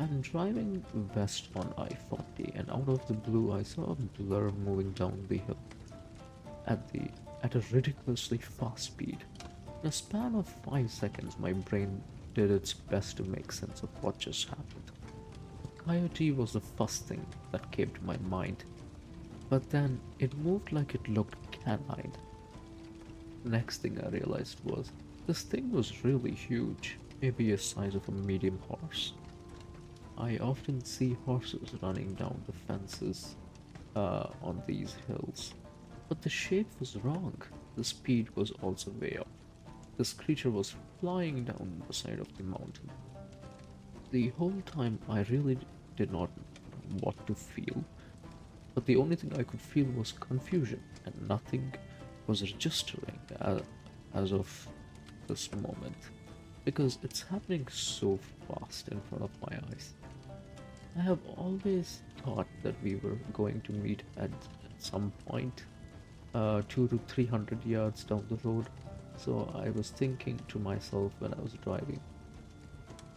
I'm 0.00 0.20
driving 0.22 0.84
west 1.14 1.48
on 1.54 1.72
I-40 1.78 2.58
and 2.58 2.68
out 2.70 2.88
of 2.88 3.06
the 3.06 3.14
blue 3.14 3.52
I 3.52 3.62
saw 3.62 3.92
a 3.92 3.94
blur 3.94 4.50
moving 4.50 4.90
down 4.92 5.24
the 5.28 5.38
hill 5.38 5.56
at 6.66 6.88
the 6.92 7.02
at 7.44 7.54
a 7.54 7.62
ridiculously 7.72 8.38
fast 8.38 8.84
speed. 8.84 9.18
In 9.82 9.88
a 9.88 9.92
span 9.92 10.34
of 10.34 10.48
5 10.48 10.90
seconds 10.90 11.38
my 11.38 11.52
brain 11.52 12.02
did 12.34 12.50
its 12.50 12.72
best 12.72 13.18
to 13.18 13.22
make 13.22 13.52
sense 13.52 13.82
of 13.82 13.90
what 14.02 14.18
just 14.18 14.48
happened. 14.48 14.90
A 15.64 15.82
coyote 15.82 16.32
was 16.32 16.52
the 16.52 16.60
first 16.60 17.06
thing 17.06 17.24
that 17.52 17.70
came 17.70 17.90
to 17.90 18.04
my 18.04 18.16
mind, 18.28 18.64
but 19.48 19.68
then 19.70 20.00
it 20.18 20.36
moved 20.38 20.72
like 20.72 20.94
it 20.94 21.08
looked 21.08 21.36
canine. 21.52 22.12
Next 23.44 23.78
thing 23.78 24.00
I 24.04 24.08
realized 24.08 24.60
was 24.64 24.90
this 25.26 25.42
thing 25.42 25.70
was 25.70 26.04
really 26.04 26.32
huge, 26.32 26.98
maybe 27.20 27.50
the 27.50 27.58
size 27.58 27.94
of 27.94 28.08
a 28.08 28.12
medium 28.12 28.58
horse. 28.68 29.12
I 30.16 30.38
often 30.38 30.84
see 30.84 31.16
horses 31.24 31.70
running 31.82 32.14
down 32.14 32.40
the 32.46 32.52
fences 32.52 33.36
uh, 33.96 34.28
on 34.42 34.62
these 34.66 34.96
hills, 35.06 35.54
but 36.08 36.22
the 36.22 36.28
shape 36.30 36.68
was 36.78 36.96
wrong. 36.96 37.40
The 37.76 37.84
speed 37.84 38.28
was 38.36 38.52
also 38.62 38.90
way 38.92 39.16
off. 39.20 39.26
This 39.96 40.12
creature 40.12 40.50
was 40.50 40.74
flying 41.00 41.44
down 41.44 41.82
the 41.86 41.94
side 41.94 42.18
of 42.20 42.36
the 42.36 42.44
mountain. 42.44 42.90
The 44.10 44.28
whole 44.30 44.62
time, 44.66 44.98
I 45.08 45.22
really 45.22 45.58
did 45.96 46.12
not 46.12 46.30
know 46.36 46.98
what 47.00 47.26
to 47.26 47.34
feel, 47.34 47.84
but 48.74 48.86
the 48.86 48.96
only 48.96 49.16
thing 49.16 49.32
I 49.38 49.42
could 49.42 49.60
feel 49.60 49.86
was 49.96 50.12
confusion, 50.12 50.82
and 51.06 51.28
nothing 51.28 51.72
was 52.26 52.42
registering 52.42 53.18
as 54.14 54.32
of 54.32 54.68
this 55.26 55.50
moment 55.54 55.96
because 56.64 56.98
it's 57.02 57.22
happening 57.22 57.66
so 57.70 58.18
fast 58.48 58.88
in 58.88 59.00
front 59.02 59.24
of 59.24 59.30
my 59.42 59.56
eyes. 59.68 59.94
I 60.96 61.00
have 61.02 61.18
always 61.36 62.02
thought 62.22 62.46
that 62.62 62.74
we 62.82 62.96
were 62.96 63.18
going 63.32 63.60
to 63.62 63.72
meet 63.72 64.02
at 64.16 64.30
some 64.78 65.12
point, 65.26 65.64
uh, 66.34 66.62
two 66.68 66.88
to 66.88 66.98
three 67.06 67.26
hundred 67.26 67.64
yards 67.64 68.04
down 68.04 68.24
the 68.28 68.48
road. 68.48 68.66
So 69.16 69.52
I 69.54 69.70
was 69.70 69.90
thinking 69.90 70.40
to 70.48 70.58
myself 70.58 71.12
when 71.18 71.34
I 71.34 71.40
was 71.40 71.52
driving 71.52 72.00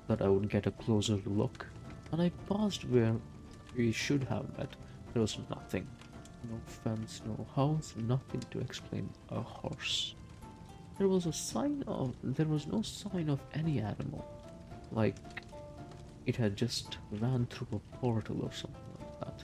that 0.08 0.22
I 0.22 0.28
would 0.28 0.50
get 0.50 0.68
a 0.68 0.72
closer 0.72 1.20
look, 1.26 1.66
and 2.12 2.22
I 2.22 2.32
passed 2.50 2.86
where 2.86 3.16
we 3.76 3.92
should 3.92 4.24
have 4.26 4.58
met. 4.58 4.76
There 5.18 5.24
was 5.24 5.40
nothing, 5.50 5.88
no 6.48 6.60
fence, 6.68 7.24
no 7.26 7.48
house, 7.56 7.96
nothing 7.98 8.40
to 8.52 8.60
explain 8.60 9.10
a 9.32 9.42
horse. 9.42 10.14
There 11.00 11.08
was 11.08 11.26
a 11.26 11.34
sign 11.34 11.84
of 11.88 12.16
there 12.22 12.46
was 12.46 12.68
no 12.68 12.84
sign 12.84 13.28
of 13.28 13.40
any 13.56 13.80
animal, 13.80 14.24
like 14.92 15.16
it 16.28 16.36
had 16.36 16.56
just 16.56 17.00
ran 17.14 17.48
through 17.48 17.80
a 17.80 17.98
portal 17.98 18.44
or 18.44 18.52
something 18.52 18.92
like 19.00 19.20
that. 19.22 19.44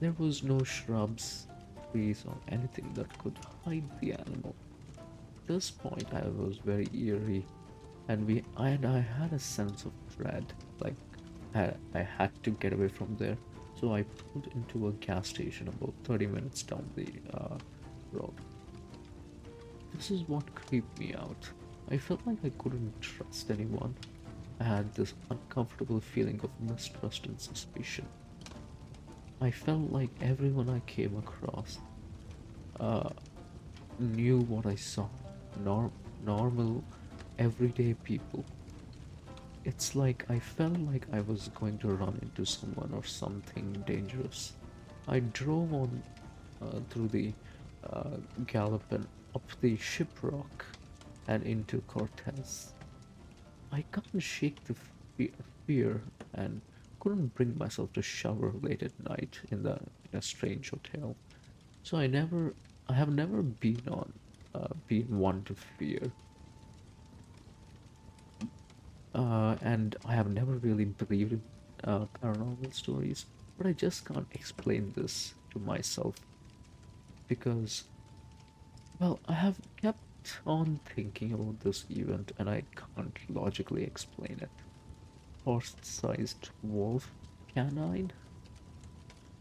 There 0.00 0.14
was 0.16 0.42
no 0.42 0.62
shrubs, 0.62 1.48
trees, 1.90 2.24
or 2.26 2.38
anything 2.48 2.94
that 2.94 3.18
could 3.18 3.36
hide 3.66 3.84
the 4.00 4.14
animal. 4.14 4.54
At 4.96 5.48
this 5.48 5.70
point, 5.70 6.08
I 6.14 6.26
was 6.28 6.56
very 6.64 6.88
eerie, 6.94 7.44
and 8.08 8.26
we 8.26 8.42
and 8.56 8.86
I 8.86 9.00
had 9.00 9.34
a 9.34 9.38
sense 9.38 9.84
of 9.84 9.92
dread, 10.16 10.54
like 10.80 10.96
I, 11.54 11.74
I 11.94 12.00
had 12.00 12.30
to 12.44 12.52
get 12.52 12.72
away 12.72 12.88
from 12.88 13.14
there. 13.18 13.36
So 13.82 13.96
I 13.96 14.04
pulled 14.04 14.46
into 14.54 14.86
a 14.86 14.92
gas 14.92 15.26
station 15.26 15.66
about 15.66 15.92
30 16.04 16.28
minutes 16.28 16.62
down 16.62 16.88
the 16.94 17.08
uh, 17.34 17.58
road. 18.12 18.32
This 19.92 20.12
is 20.12 20.22
what 20.28 20.54
creeped 20.54 21.00
me 21.00 21.14
out. 21.14 21.50
I 21.90 21.98
felt 21.98 22.20
like 22.24 22.38
I 22.44 22.50
couldn't 22.58 22.92
trust 23.02 23.50
anyone. 23.50 23.92
I 24.60 24.64
had 24.64 24.94
this 24.94 25.14
uncomfortable 25.30 25.98
feeling 25.98 26.40
of 26.44 26.50
mistrust 26.60 27.26
and 27.26 27.40
suspicion. 27.40 28.06
I 29.40 29.50
felt 29.50 29.90
like 29.90 30.10
everyone 30.20 30.70
I 30.70 30.78
came 30.88 31.16
across 31.16 31.80
uh, 32.78 33.10
knew 33.98 34.42
what 34.42 34.64
I 34.64 34.76
saw. 34.76 35.08
Nor- 35.64 35.90
normal, 36.24 36.84
everyday 37.36 37.94
people. 37.94 38.44
It's 39.64 39.94
like 39.94 40.24
I 40.28 40.38
felt 40.40 40.78
like 40.80 41.06
I 41.12 41.20
was 41.20 41.48
going 41.54 41.78
to 41.78 41.88
run 41.88 42.18
into 42.20 42.44
someone 42.44 42.90
or 42.92 43.04
something 43.04 43.84
dangerous. 43.86 44.54
I 45.06 45.20
drove 45.20 45.72
on 45.72 46.02
uh, 46.60 46.80
through 46.90 47.08
the 47.08 47.32
uh, 47.88 48.16
Gallup 48.46 48.82
up 49.34 49.42
the 49.60 49.76
Shiprock 49.76 50.64
and 51.28 51.44
into 51.44 51.80
Cortez. 51.82 52.72
I 53.70 53.84
can't 53.92 54.22
shake 54.22 54.58
the 54.64 54.74
fear 55.66 56.00
and 56.34 56.60
couldn't 57.00 57.34
bring 57.34 57.56
myself 57.56 57.92
to 57.94 58.02
shower 58.02 58.52
late 58.62 58.82
at 58.82 58.92
night 59.08 59.40
in 59.50 59.62
the 59.62 59.78
in 60.12 60.18
a 60.18 60.22
strange 60.22 60.70
hotel. 60.70 61.16
So 61.82 61.98
I 61.98 62.06
never, 62.06 62.54
I 62.88 62.94
have 62.94 63.10
never 63.10 63.42
been 63.42 63.82
on, 63.88 64.12
uh, 64.54 64.68
been 64.86 65.18
one 65.18 65.42
to 65.44 65.54
fear. 65.78 66.12
Uh, 69.32 69.56
and 69.62 69.96
I 70.04 70.12
have 70.12 70.28
never 70.28 70.52
really 70.58 70.84
believed 70.84 71.32
in 71.32 71.42
uh, 71.84 72.04
paranormal 72.22 72.74
stories, 72.74 73.24
but 73.56 73.66
I 73.66 73.72
just 73.72 74.04
can't 74.04 74.26
explain 74.32 74.92
this 74.94 75.32
to 75.52 75.58
myself 75.58 76.16
because, 77.28 77.84
well, 79.00 79.18
I 79.26 79.32
have 79.32 79.56
kept 79.80 80.36
on 80.46 80.80
thinking 80.84 81.32
about 81.32 81.60
this 81.60 81.86
event 81.88 82.32
and 82.38 82.50
I 82.50 82.64
can't 82.76 83.16
logically 83.30 83.84
explain 83.84 84.38
it. 84.42 84.50
Horse-sized 85.46 86.50
wolf 86.62 87.10
canine? 87.54 88.12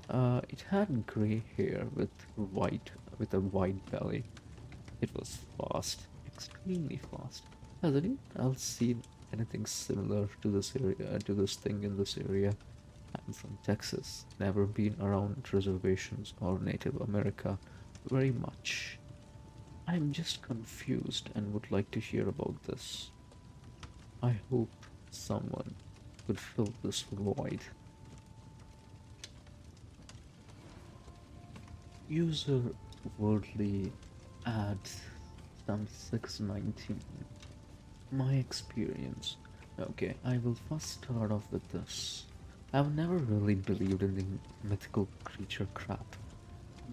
Uh, 0.10 0.40
it 0.48 0.64
had 0.70 1.06
grey 1.06 1.44
hair 1.58 1.86
with 1.94 2.16
white 2.36 2.92
with 3.20 3.34
a 3.34 3.42
white 3.42 3.92
belly. 3.92 4.24
It 5.02 5.10
was 5.14 5.40
fast. 5.58 6.08
extremely 6.28 7.00
fast. 7.12 7.44
Has 7.82 7.96
anyone 7.96 8.20
else 8.40 8.62
seen 8.62 9.04
anything 9.34 9.66
similar 9.66 10.28
to 10.42 10.50
this 10.50 10.74
area, 10.76 11.16
uh, 11.16 11.20
to 11.20 11.34
this 11.34 11.56
thing 11.56 11.84
in 11.84 11.98
this 11.98 12.18
area? 12.18 12.54
I'm 13.16 13.34
from 13.34 13.58
Texas, 13.64 14.26
never 14.40 14.66
been 14.66 14.96
around 15.02 15.50
reservations 15.52 16.34
or 16.40 16.60
Native 16.60 17.00
America 17.02 17.58
very 18.10 18.32
much. 18.32 18.98
I'm 19.88 20.12
just 20.12 20.42
confused 20.42 21.30
and 21.36 21.54
would 21.54 21.70
like 21.72 21.92
to 21.92 22.00
hear 22.00 22.30
about 22.30 22.56
this. 22.64 23.12
I 24.24 24.36
hope 24.50 24.72
someone 25.10 25.76
could 26.26 26.40
fill 26.40 26.74
this 26.84 27.02
void. 27.12 27.60
User 32.08 32.62
worldly 33.18 33.92
at 34.46 34.92
some 35.66 35.88
619. 36.10 37.00
My 38.12 38.34
experience. 38.34 39.38
Okay, 39.80 40.16
I 40.26 40.38
will 40.40 40.58
first 40.68 41.02
start 41.02 41.32
off 41.32 41.50
with 41.50 41.66
this. 41.72 42.26
I've 42.74 42.94
never 42.94 43.16
really 43.16 43.56
believed 43.56 44.04
in 44.04 44.16
the 44.16 44.68
mythical 44.68 45.08
creature 45.24 45.68
crap, 45.74 46.18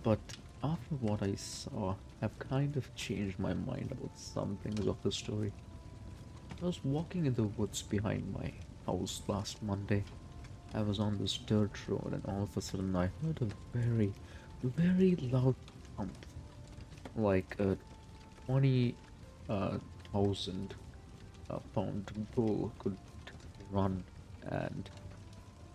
but 0.05 0.21
after 0.63 0.95
what 1.01 1.23
I 1.23 1.35
saw, 1.35 1.97
I've 2.23 2.39
kind 2.39 2.77
of 2.77 2.95
changed 2.95 3.39
my 3.41 3.53
mind 3.53 3.91
about 3.91 4.17
some 4.17 4.59
things 4.63 4.87
of 4.87 5.03
the 5.03 5.11
story. 5.11 5.53
I 6.63 6.67
was 6.67 6.85
walking 6.85 7.27
in 7.27 7.35
the 7.35 7.45
woods 7.45 7.83
behind 7.83 8.33
my 8.33 8.53
house 8.87 9.23
last 9.27 9.61
Monday. 9.61 10.05
I 10.73 10.83
was 10.83 11.01
on 11.01 11.19
this 11.19 11.37
dirt 11.37 11.89
road 11.89 12.13
and 12.13 12.25
all 12.27 12.45
of 12.45 12.57
a 12.57 12.61
sudden 12.61 12.95
I 12.95 13.11
heard 13.23 13.43
a 13.43 13.77
very, 13.77 14.13
very 14.63 15.17
loud 15.33 15.57
thump. 15.97 16.15
Like 17.17 17.57
a 17.59 17.77
20,000 18.47 18.95
uh, 19.51 19.79
uh, 21.51 21.59
pound 21.75 22.11
bull 22.35 22.73
could 22.79 22.97
run 23.71 24.05
and 24.43 24.89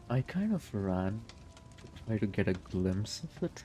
I 0.10 0.22
kind 0.22 0.54
of 0.54 0.70
ran 0.74 1.22
to 1.82 2.04
try 2.06 2.18
to 2.18 2.28
get 2.28 2.48
a 2.48 2.54
glimpse 2.54 3.24
of 3.24 3.44
it. 3.44 3.64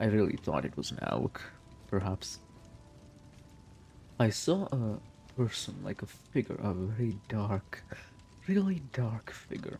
I 0.00 0.06
really 0.06 0.36
thought 0.36 0.64
it 0.64 0.76
was 0.76 0.90
an 0.90 0.98
elk, 1.02 1.42
perhaps. 1.88 2.38
I 4.18 4.30
saw 4.30 4.66
a 4.72 4.98
person, 5.36 5.76
like 5.84 6.02
a 6.02 6.06
figure, 6.06 6.56
a 6.60 6.72
very 6.72 7.18
dark, 7.28 7.84
really 8.48 8.82
dark 8.92 9.30
figure. 9.30 9.78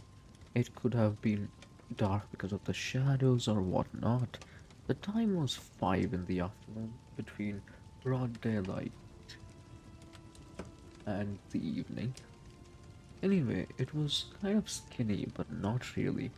It 0.54 0.74
could 0.76 0.94
have 0.94 1.20
been 1.22 1.48
dark 1.96 2.30
because 2.30 2.52
of 2.52 2.64
the 2.64 2.72
shadows 2.72 3.48
or 3.48 3.60
whatnot. 3.60 4.38
The 4.86 4.94
time 4.94 5.36
was 5.36 5.54
five 5.54 6.12
in 6.14 6.26
the 6.26 6.40
afternoon, 6.40 6.94
between 7.16 7.62
broad 8.04 8.40
daylight 8.40 8.92
and 11.08 11.38
the 11.50 11.66
evening. 11.66 12.14
Anyway, 13.22 13.66
it 13.78 13.94
was 13.94 14.26
kind 14.40 14.58
of 14.58 14.68
skinny, 14.70 15.26
but 15.34 15.50
not 15.50 15.96
really. 15.96 16.30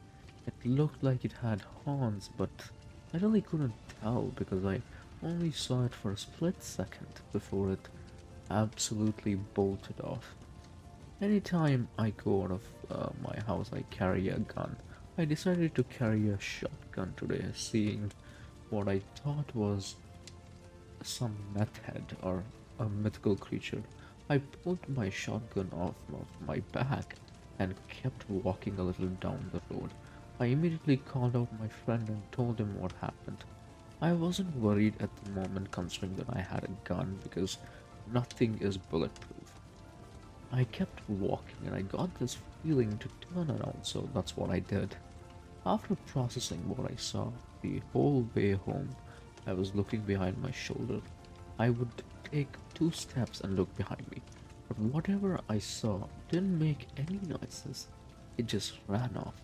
It 0.46 0.54
looked 0.64 1.02
like 1.02 1.24
it 1.24 1.34
had 1.42 1.62
horns, 1.84 2.30
but 2.36 2.50
I 3.12 3.18
really 3.18 3.42
couldn't 3.42 3.74
tell 4.00 4.32
because 4.36 4.64
I 4.64 4.80
only 5.22 5.50
saw 5.50 5.84
it 5.84 5.94
for 5.94 6.12
a 6.12 6.16
split 6.16 6.62
second 6.62 7.08
before 7.32 7.72
it 7.72 7.88
absolutely 8.50 9.34
bolted 9.34 10.00
off. 10.00 10.34
Anytime 11.20 11.88
I 11.98 12.10
go 12.10 12.44
out 12.44 12.50
of 12.52 12.62
uh, 12.90 13.10
my 13.22 13.38
house, 13.46 13.70
I 13.74 13.82
carry 13.90 14.28
a 14.28 14.38
gun. 14.38 14.76
I 15.18 15.26
decided 15.26 15.74
to 15.74 15.84
carry 15.84 16.30
a 16.30 16.40
shotgun 16.40 17.12
today, 17.16 17.44
seeing 17.54 18.10
what 18.70 18.88
I 18.88 19.00
thought 19.16 19.54
was 19.54 19.96
some 21.02 21.36
meth 21.54 21.76
head 21.84 22.16
or 22.22 22.42
a 22.78 22.88
mythical 22.88 23.36
creature. 23.36 23.82
I 24.30 24.38
pulled 24.38 24.88
my 24.88 25.10
shotgun 25.10 25.72
off 25.72 25.96
of 26.12 26.46
my 26.46 26.60
back 26.70 27.16
and 27.58 27.74
kept 27.88 28.30
walking 28.30 28.78
a 28.78 28.84
little 28.84 29.08
down 29.08 29.50
the 29.52 29.74
road. 29.74 29.90
I 30.38 30.44
immediately 30.44 30.98
called 30.98 31.34
out 31.34 31.48
my 31.58 31.66
friend 31.66 32.08
and 32.08 32.22
told 32.30 32.60
him 32.60 32.80
what 32.80 32.92
happened. 33.00 33.42
I 34.00 34.12
wasn't 34.12 34.54
worried 34.54 34.94
at 35.00 35.10
the 35.16 35.30
moment 35.32 35.72
considering 35.72 36.14
that 36.14 36.30
I 36.32 36.42
had 36.42 36.62
a 36.62 36.88
gun 36.88 37.18
because 37.24 37.58
nothing 38.12 38.56
is 38.60 38.76
bulletproof. 38.76 39.52
I 40.52 40.62
kept 40.62 41.00
walking 41.08 41.66
and 41.66 41.74
I 41.74 41.82
got 41.82 42.14
this 42.14 42.38
feeling 42.62 42.98
to 42.98 43.08
turn 43.34 43.50
around, 43.50 43.80
so 43.82 44.08
that's 44.14 44.36
what 44.36 44.50
I 44.50 44.60
did. 44.60 44.94
After 45.66 45.96
processing 46.06 46.68
what 46.68 46.88
I 46.88 46.94
saw 46.94 47.32
the 47.62 47.82
whole 47.92 48.28
way 48.36 48.52
home, 48.52 48.90
I 49.44 49.54
was 49.54 49.74
looking 49.74 50.02
behind 50.02 50.38
my 50.38 50.52
shoulder. 50.52 51.00
I 51.58 51.70
would 51.70 52.04
take 52.32 52.48
two 52.74 52.90
steps 52.90 53.40
and 53.40 53.56
look 53.56 53.74
behind 53.76 54.08
me, 54.10 54.22
but 54.68 54.78
whatever 54.78 55.40
I 55.48 55.58
saw 55.58 56.06
didn't 56.30 56.58
make 56.58 56.86
any 56.96 57.20
noises. 57.26 57.88
It 58.38 58.46
just 58.46 58.74
ran 58.86 59.16
off. 59.16 59.34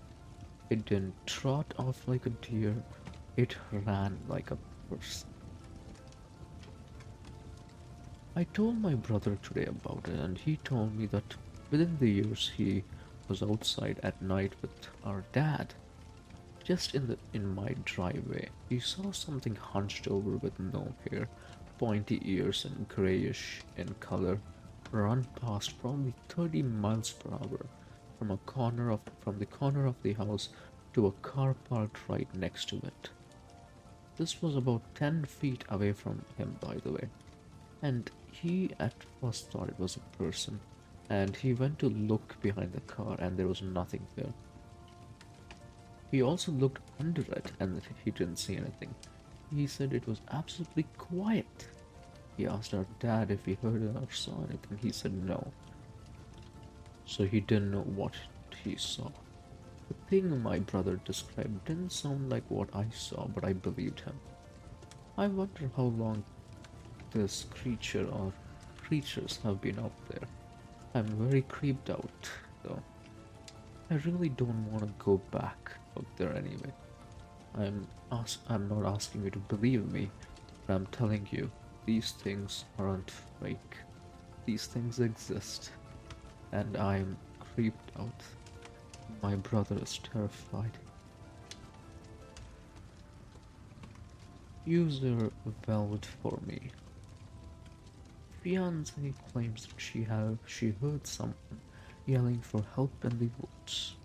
It 0.71 0.85
didn't 0.85 1.15
trot 1.27 1.75
off 1.79 2.07
like 2.09 2.27
a 2.27 2.31
deer, 2.31 2.75
it 3.37 3.57
ran 3.73 4.19
like 4.29 4.51
a 4.51 4.59
person. 4.91 5.29
I 8.35 8.45
told 8.45 8.81
my 8.81 8.95
brother 8.95 9.39
today 9.43 9.65
about 9.65 10.07
it, 10.09 10.19
and 10.21 10.37
he 10.37 10.57
told 10.59 10.95
me 10.95 11.07
that 11.07 11.35
within 11.71 11.97
the 11.99 12.11
years 12.11 12.53
he 12.57 12.85
was 13.29 13.43
outside 13.43 13.99
at 14.03 14.21
night 14.23 14.53
with 14.63 14.89
our 15.05 15.25
dad. 15.33 15.75
Just 16.63 16.95
in 16.95 17.07
the 17.07 17.17
in 17.33 17.55
my 17.55 17.75
driveway, 17.85 18.49
he 18.69 18.81
saw 18.81 19.13
something 19.13 19.55
hunched 19.55 20.09
over 20.09 20.37
with 20.37 20.59
no 20.59 20.93
hair, 21.09 21.29
pointy 21.79 22.21
ears 22.25 22.65
and 22.65 22.89
grayish 22.89 23.61
in 23.77 23.95
color, 24.01 24.39
run 24.91 25.27
past 25.41 25.79
probably 25.81 26.15
30 26.29 26.63
miles 26.63 27.13
per 27.13 27.31
hour 27.31 27.67
from 28.19 28.31
a 28.31 28.37
corner 28.39 28.91
of 28.91 29.01
from 29.21 29.39
the 29.39 29.47
corner 29.47 29.87
of 29.87 30.01
the 30.03 30.13
house 30.15 30.49
to 30.95 31.07
a 31.07 31.13
car 31.13 31.55
parked 31.69 31.99
right 32.09 32.29
next 32.35 32.69
to 32.69 32.77
it. 32.77 33.11
This 34.17 34.41
was 34.41 34.57
about 34.57 34.95
10 34.95 35.25
feet 35.25 35.65
away 35.69 35.93
from 35.93 36.25
him, 36.39 36.57
by 36.61 36.77
the 36.77 36.93
way, 36.93 37.09
and 37.83 38.11
he 38.31 38.71
at 38.79 38.95
first 39.21 39.51
thought 39.51 39.69
it 39.69 39.79
was 39.79 39.97
a 39.97 40.17
person, 40.17 40.59
and 41.11 41.37
he 41.37 41.53
went 41.53 41.79
to 41.81 41.89
look 41.91 42.41
behind 42.41 42.73
the 42.73 42.81
car, 42.81 43.17
and 43.19 43.37
there 43.37 43.49
was 43.49 43.61
nothing 43.61 44.07
there. 44.17 44.33
He 46.11 46.23
also 46.23 46.53
looked 46.53 46.91
under 46.99 47.23
it, 47.23 47.53
and 47.61 47.83
he 48.05 48.11
didn't 48.11 48.39
see 48.39 48.57
anything. 48.57 48.95
He 49.55 49.67
said 49.67 49.93
it 49.93 50.07
was 50.07 50.21
absolutely 50.31 50.87
quiet. 50.99 51.69
He 52.37 52.47
asked 52.47 52.75
our 52.75 52.87
dad 53.01 53.31
if 53.31 53.45
he 53.45 53.55
heard 53.63 53.83
or 53.83 54.07
saw 54.13 54.37
anything. 54.49 54.79
He 54.83 54.93
said 54.93 55.15
no. 55.25 55.53
So 57.07 57.25
he 57.25 57.41
didn't 57.41 57.71
know 57.71 57.83
what 57.83 58.15
he 58.65 58.77
saw. 58.77 59.11
The 59.89 59.95
thing 60.09 60.43
my 60.43 60.59
brother 60.59 61.01
described 61.05 61.65
didn't 61.65 61.93
sound 61.93 62.29
like 62.29 62.43
what 62.49 62.75
I 62.75 62.87
saw, 62.93 63.27
but 63.29 63.45
I 63.45 63.53
believed 63.53 64.01
him. 64.01 64.19
I 65.17 65.29
wonder 65.29 65.71
how 65.77 65.85
long 65.85 66.25
this 67.13 67.47
creature 67.51 68.07
or 68.07 68.33
creatures 68.83 69.39
have 69.45 69.61
been 69.61 69.79
out 69.79 69.97
there. 70.09 70.29
I'm 70.95 71.07
very 71.07 71.43
creeped 71.43 71.89
out, 71.89 72.31
though. 72.65 72.83
I 73.91 73.95
really 73.95 74.29
don't 74.31 74.71
want 74.73 74.85
to 74.85 75.05
go 75.05 75.19
back 75.31 75.71
out 75.97 76.07
there 76.17 76.35
anyway. 76.35 76.73
I'm 77.57 77.87
ask- 78.13 78.41
I'm 78.49 78.69
not 78.69 78.85
asking 78.85 79.25
you 79.25 79.31
to 79.31 79.39
believe 79.39 79.91
me, 79.91 80.11
but 80.67 80.75
I'm 80.75 80.87
telling 80.87 81.27
you, 81.31 81.51
these 81.87 82.13
things 82.13 82.65
aren't 82.79 83.11
fake. 83.41 83.77
These 84.45 84.67
things 84.67 85.01
exist, 85.01 85.71
and 86.53 86.77
I'm 86.77 87.17
creeped 87.41 87.91
out. 87.99 88.23
My 89.23 89.37
brother 89.37 89.79
is 89.83 89.99
terrified. 89.99 90.79
User 94.65 95.31
vowed 95.67 96.05
for 96.05 96.39
me. 96.45 96.71
Fiance 98.43 99.15
claims 99.33 99.67
that 99.67 99.81
she 99.81 100.05
have 100.05 100.39
she 100.47 100.75
heard 100.81 101.07
someone 101.07 101.61
yelling 102.05 102.41
for 102.41 102.63
help 102.75 102.93
in 103.05 103.19
the 103.19 103.31
woods. 103.39 103.97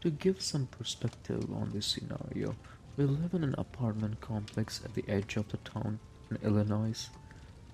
To 0.00 0.10
give 0.10 0.40
some 0.40 0.66
perspective 0.66 1.52
on 1.52 1.72
this 1.74 1.84
scenario, 1.84 2.56
we 2.96 3.04
live 3.04 3.34
in 3.34 3.44
an 3.44 3.54
apartment 3.58 4.22
complex 4.22 4.80
at 4.82 4.94
the 4.94 5.04
edge 5.06 5.36
of 5.36 5.48
the 5.48 5.58
town 5.58 5.98
in 6.30 6.38
Illinois. 6.42 7.10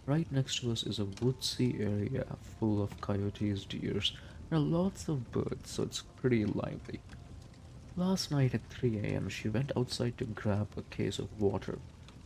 Right 0.07 0.27
next 0.33 0.61
to 0.61 0.73
us 0.73 0.83
is 0.83 0.99
a 0.99 1.05
woodsy 1.23 1.77
area 1.81 2.27
full 2.59 2.83
of 2.83 3.01
coyotes, 3.01 3.65
deers, 3.65 4.12
are 4.51 4.59
lots 4.59 5.07
of 5.09 5.31
birds, 5.31 5.71
so 5.71 5.85
it's 5.85 6.03
pretty 6.17 6.45
lively. 6.45 7.01
Last 7.97 8.33
night 8.33 8.55
at 8.55 8.69
3 8.71 8.99
am, 9.05 9.29
she 9.29 9.49
went 9.49 9.71
outside 9.77 10.19
to 10.19 10.25
grab 10.25 10.67
a 10.77 10.83
case 10.83 11.21
of 11.21 11.41
water 11.41 11.79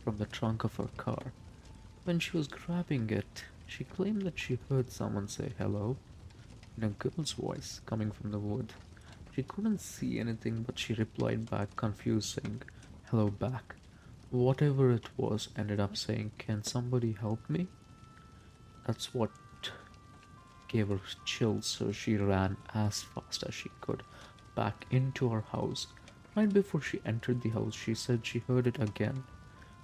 from 0.03 0.17
the 0.17 0.25
trunk 0.25 0.63
of 0.63 0.77
her 0.77 0.89
car. 0.97 1.31
When 2.05 2.17
she 2.17 2.35
was 2.35 2.47
grabbing 2.47 3.11
it, 3.11 3.43
she 3.67 3.83
claimed 3.83 4.23
that 4.23 4.39
she 4.39 4.57
heard 4.67 4.91
someone 4.91 5.27
say 5.27 5.51
hello 5.59 5.97
in 6.75 6.83
a 6.83 6.89
girl's 6.89 7.33
voice 7.33 7.81
coming 7.85 8.09
from 8.09 8.31
the 8.31 8.39
wood. 8.39 8.73
She 9.33 9.43
couldn't 9.43 9.79
see 9.79 10.19
anything, 10.19 10.63
but 10.63 10.77
she 10.77 10.93
replied 10.93 11.49
back, 11.49 11.75
confusing, 11.75 12.61
hello 13.09 13.29
back. 13.29 13.75
Whatever 14.29 14.91
it 14.91 15.09
was 15.17 15.49
ended 15.57 15.79
up 15.79 15.95
saying, 15.97 16.31
Can 16.37 16.63
somebody 16.63 17.13
help 17.13 17.49
me? 17.49 17.67
that's 18.85 19.13
what 19.13 19.31
gave 20.67 20.89
her 20.89 20.99
chills, 21.25 21.65
so 21.65 21.91
she 21.91 22.15
ran 22.17 22.57
as 22.73 23.03
fast 23.03 23.43
as 23.47 23.53
she 23.53 23.69
could 23.81 24.03
back 24.55 24.85
into 24.89 25.29
her 25.29 25.41
house. 25.51 25.87
Right 26.35 26.51
before 26.51 26.81
she 26.81 27.01
entered 27.05 27.41
the 27.41 27.49
house, 27.49 27.75
she 27.75 27.93
said 27.93 28.25
she 28.25 28.39
heard 28.39 28.67
it 28.67 28.81
again, 28.81 29.23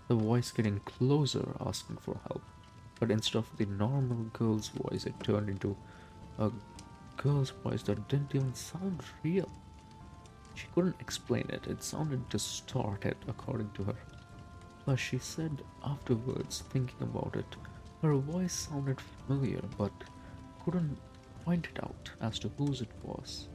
the 0.08 0.16
voice 0.16 0.52
getting 0.52 0.80
closer, 0.82 1.56
asking 1.60 1.98
for 1.98 2.20
help. 2.28 2.42
But 3.00 3.12
instead 3.12 3.40
of 3.40 3.58
the 3.58 3.66
normal 3.66 4.24
girl's 4.34 4.70
voice, 4.70 5.06
it 5.06 5.14
turned 5.24 5.50
into 5.50 5.78
a 6.40 6.52
girl's 7.18 7.50
voice 7.50 7.84
that 7.84 8.08
didn't 8.08 8.34
even 8.34 8.54
sound 8.54 9.02
real. 9.24 9.50
She 10.56 10.68
couldn't 10.74 10.96
explain 11.00 11.46
it, 11.50 11.68
it 11.68 11.84
sounded 11.84 12.28
distorted, 12.30 13.16
according 13.28 13.72
to 13.76 13.84
her. 13.84 13.96
Plus, 14.86 15.00
she 15.00 15.18
said 15.20 15.62
afterwards, 15.84 16.64
thinking 16.70 17.02
about 17.02 17.36
it, 17.36 17.56
her 18.02 18.16
voice 18.16 18.54
sounded 18.54 19.00
familiar 19.02 19.62
but 19.78 19.92
couldn't 20.64 20.98
point 21.44 21.68
it 21.74 21.84
out 21.84 22.10
as 22.22 22.40
to 22.40 22.50
whose 22.58 22.82
it 22.82 22.90
was. 23.04 23.48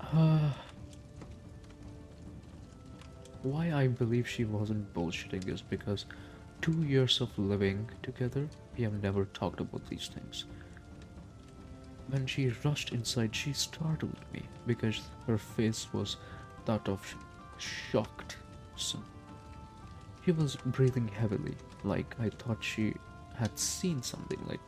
Uh, 0.00 0.50
why 3.42 3.72
I 3.72 3.88
believe 3.88 4.28
she 4.28 4.44
wasn't 4.44 4.92
bullshitting 4.94 5.48
is 5.48 5.62
because 5.62 6.06
two 6.60 6.82
years 6.84 7.20
of 7.20 7.36
living 7.38 7.90
together, 8.02 8.48
we 8.76 8.84
have 8.84 9.02
never 9.02 9.24
talked 9.26 9.60
about 9.60 9.88
these 9.90 10.08
things. 10.08 10.44
When 12.08 12.26
she 12.26 12.52
rushed 12.64 12.92
inside, 12.92 13.34
she 13.34 13.52
startled 13.52 14.18
me 14.32 14.42
because 14.66 15.00
her 15.26 15.38
face 15.38 15.86
was 15.92 16.16
that 16.66 16.88
of 16.88 17.14
shocked. 17.58 18.36
Son. 18.76 19.02
She 20.24 20.32
was 20.32 20.56
breathing 20.66 21.08
heavily, 21.08 21.54
like 21.84 22.14
I 22.20 22.30
thought 22.30 22.62
she 22.62 22.94
had 23.34 23.58
seen 23.58 24.02
something, 24.02 24.38
like 24.48 24.60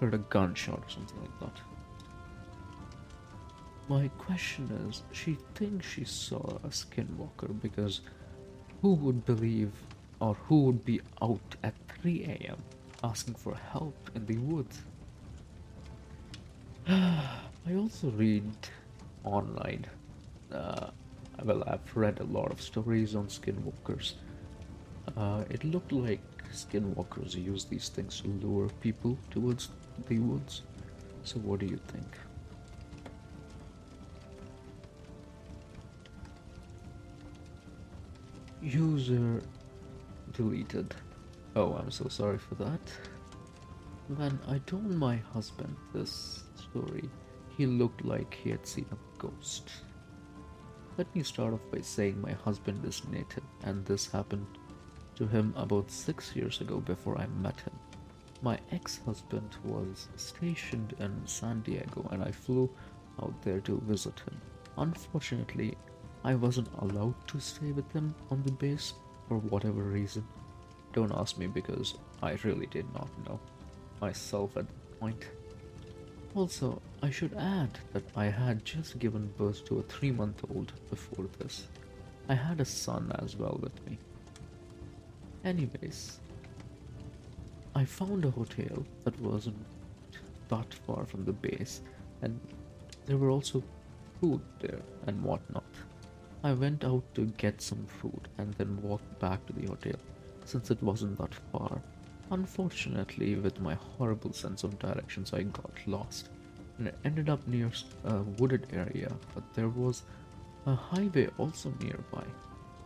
heard 0.00 0.14
a 0.14 0.18
gunshot 0.18 0.78
or 0.78 0.90
something 0.90 1.20
like 1.20 1.40
that. 1.40 1.60
My 3.88 4.08
question 4.18 4.70
is, 4.88 5.02
she 5.12 5.38
thinks 5.54 5.86
she 5.86 6.04
saw 6.04 6.58
a 6.62 6.68
skinwalker 6.68 7.58
because 7.60 8.02
who 8.82 8.94
would 8.94 9.24
believe 9.24 9.72
or 10.20 10.34
who 10.34 10.64
would 10.64 10.84
be 10.84 11.00
out 11.22 11.56
at 11.62 11.74
3 12.02 12.24
a.m. 12.24 12.58
asking 13.02 13.34
for 13.34 13.54
help 13.54 14.10
in 14.14 14.26
the 14.26 14.36
woods? 14.38 14.82
I 16.90 17.74
also 17.76 18.08
read 18.08 18.50
online. 19.22 19.84
Uh, 20.50 20.86
well, 21.44 21.62
I've 21.66 21.94
read 21.94 22.18
a 22.20 22.24
lot 22.24 22.50
of 22.50 22.62
stories 22.62 23.14
on 23.14 23.26
skinwalkers. 23.26 24.14
Uh, 25.14 25.44
it 25.50 25.64
looked 25.64 25.92
like 25.92 26.22
skinwalkers 26.50 27.34
use 27.34 27.66
these 27.66 27.90
things 27.90 28.22
to 28.22 28.28
lure 28.28 28.70
people 28.80 29.18
towards 29.30 29.68
the 30.06 30.18
woods. 30.18 30.62
So, 31.24 31.38
what 31.40 31.60
do 31.60 31.66
you 31.66 31.78
think? 31.88 32.06
User 38.62 39.42
deleted. 40.32 40.94
Oh, 41.54 41.74
I'm 41.74 41.90
so 41.90 42.08
sorry 42.08 42.38
for 42.38 42.54
that. 42.54 42.80
When 44.16 44.38
I 44.48 44.56
told 44.60 44.90
my 44.94 45.16
husband 45.16 45.76
this 45.92 46.44
story, 46.78 47.08
he 47.56 47.66
looked 47.66 48.04
like 48.04 48.34
he 48.34 48.50
had 48.50 48.66
seen 48.66 48.86
a 48.92 49.20
ghost. 49.20 49.70
Let 50.96 51.14
me 51.14 51.22
start 51.22 51.54
off 51.54 51.60
by 51.72 51.80
saying 51.80 52.20
my 52.20 52.32
husband 52.32 52.84
is 52.84 53.06
native, 53.08 53.44
and 53.64 53.84
this 53.84 54.10
happened 54.10 54.46
to 55.16 55.26
him 55.26 55.54
about 55.56 55.90
six 55.90 56.34
years 56.34 56.60
ago 56.60 56.78
before 56.80 57.18
I 57.18 57.26
met 57.42 57.60
him. 57.60 57.72
My 58.42 58.58
ex 58.70 59.00
husband 59.04 59.56
was 59.64 60.08
stationed 60.16 60.94
in 61.00 61.26
San 61.26 61.60
Diego, 61.62 62.08
and 62.12 62.22
I 62.22 62.30
flew 62.30 62.70
out 63.22 63.34
there 63.42 63.60
to 63.60 63.82
visit 63.86 64.20
him. 64.20 64.40
Unfortunately, 64.76 65.76
I 66.24 66.34
wasn't 66.34 66.68
allowed 66.78 67.16
to 67.28 67.40
stay 67.40 67.72
with 67.72 67.90
him 67.92 68.14
on 68.30 68.42
the 68.42 68.52
base 68.52 68.94
for 69.28 69.38
whatever 69.38 69.82
reason. 69.82 70.26
Don't 70.92 71.14
ask 71.14 71.38
me 71.38 71.46
because 71.46 71.94
I 72.22 72.38
really 72.44 72.66
did 72.66 72.86
not 72.94 73.08
know 73.26 73.40
myself 74.00 74.56
at 74.56 74.66
that 74.68 75.00
point. 75.00 75.37
Also, 76.34 76.80
I 77.02 77.10
should 77.10 77.34
add 77.34 77.78
that 77.92 78.04
I 78.14 78.26
had 78.26 78.64
just 78.64 78.98
given 78.98 79.32
birth 79.36 79.64
to 79.66 79.78
a 79.78 79.82
three 79.82 80.12
month 80.12 80.44
old 80.54 80.72
before 80.90 81.26
this. 81.38 81.66
I 82.28 82.34
had 82.34 82.60
a 82.60 82.64
son 82.64 83.10
as 83.20 83.36
well 83.36 83.58
with 83.62 83.86
me. 83.86 83.98
Anyways, 85.44 86.20
I 87.74 87.84
found 87.84 88.24
a 88.24 88.30
hotel 88.30 88.84
that 89.04 89.18
wasn't 89.20 89.64
that 90.48 90.74
far 90.86 91.06
from 91.06 91.24
the 91.24 91.32
base, 91.32 91.80
and 92.22 92.38
there 93.06 93.16
were 93.16 93.30
also 93.30 93.62
food 94.20 94.40
there 94.60 94.80
and 95.06 95.22
whatnot. 95.22 95.64
I 96.44 96.52
went 96.52 96.84
out 96.84 97.02
to 97.14 97.26
get 97.38 97.60
some 97.60 97.86
food 97.86 98.28
and 98.38 98.52
then 98.54 98.82
walked 98.82 99.18
back 99.18 99.44
to 99.46 99.52
the 99.52 99.66
hotel 99.66 99.96
since 100.44 100.70
it 100.70 100.82
wasn't 100.82 101.18
that 101.18 101.34
far. 101.52 101.80
Unfortunately, 102.30 103.36
with 103.36 103.60
my 103.60 103.74
horrible 103.74 104.32
sense 104.32 104.62
of 104.62 104.78
directions, 104.78 105.32
I 105.32 105.44
got 105.44 105.72
lost 105.86 106.28
and 106.76 106.92
ended 107.04 107.30
up 107.30 107.46
near 107.48 107.70
a 108.04 108.22
wooded 108.38 108.66
area, 108.72 109.10
but 109.34 109.42
there 109.54 109.70
was 109.70 110.02
a 110.66 110.74
highway 110.74 111.28
also 111.38 111.72
nearby. 111.80 112.24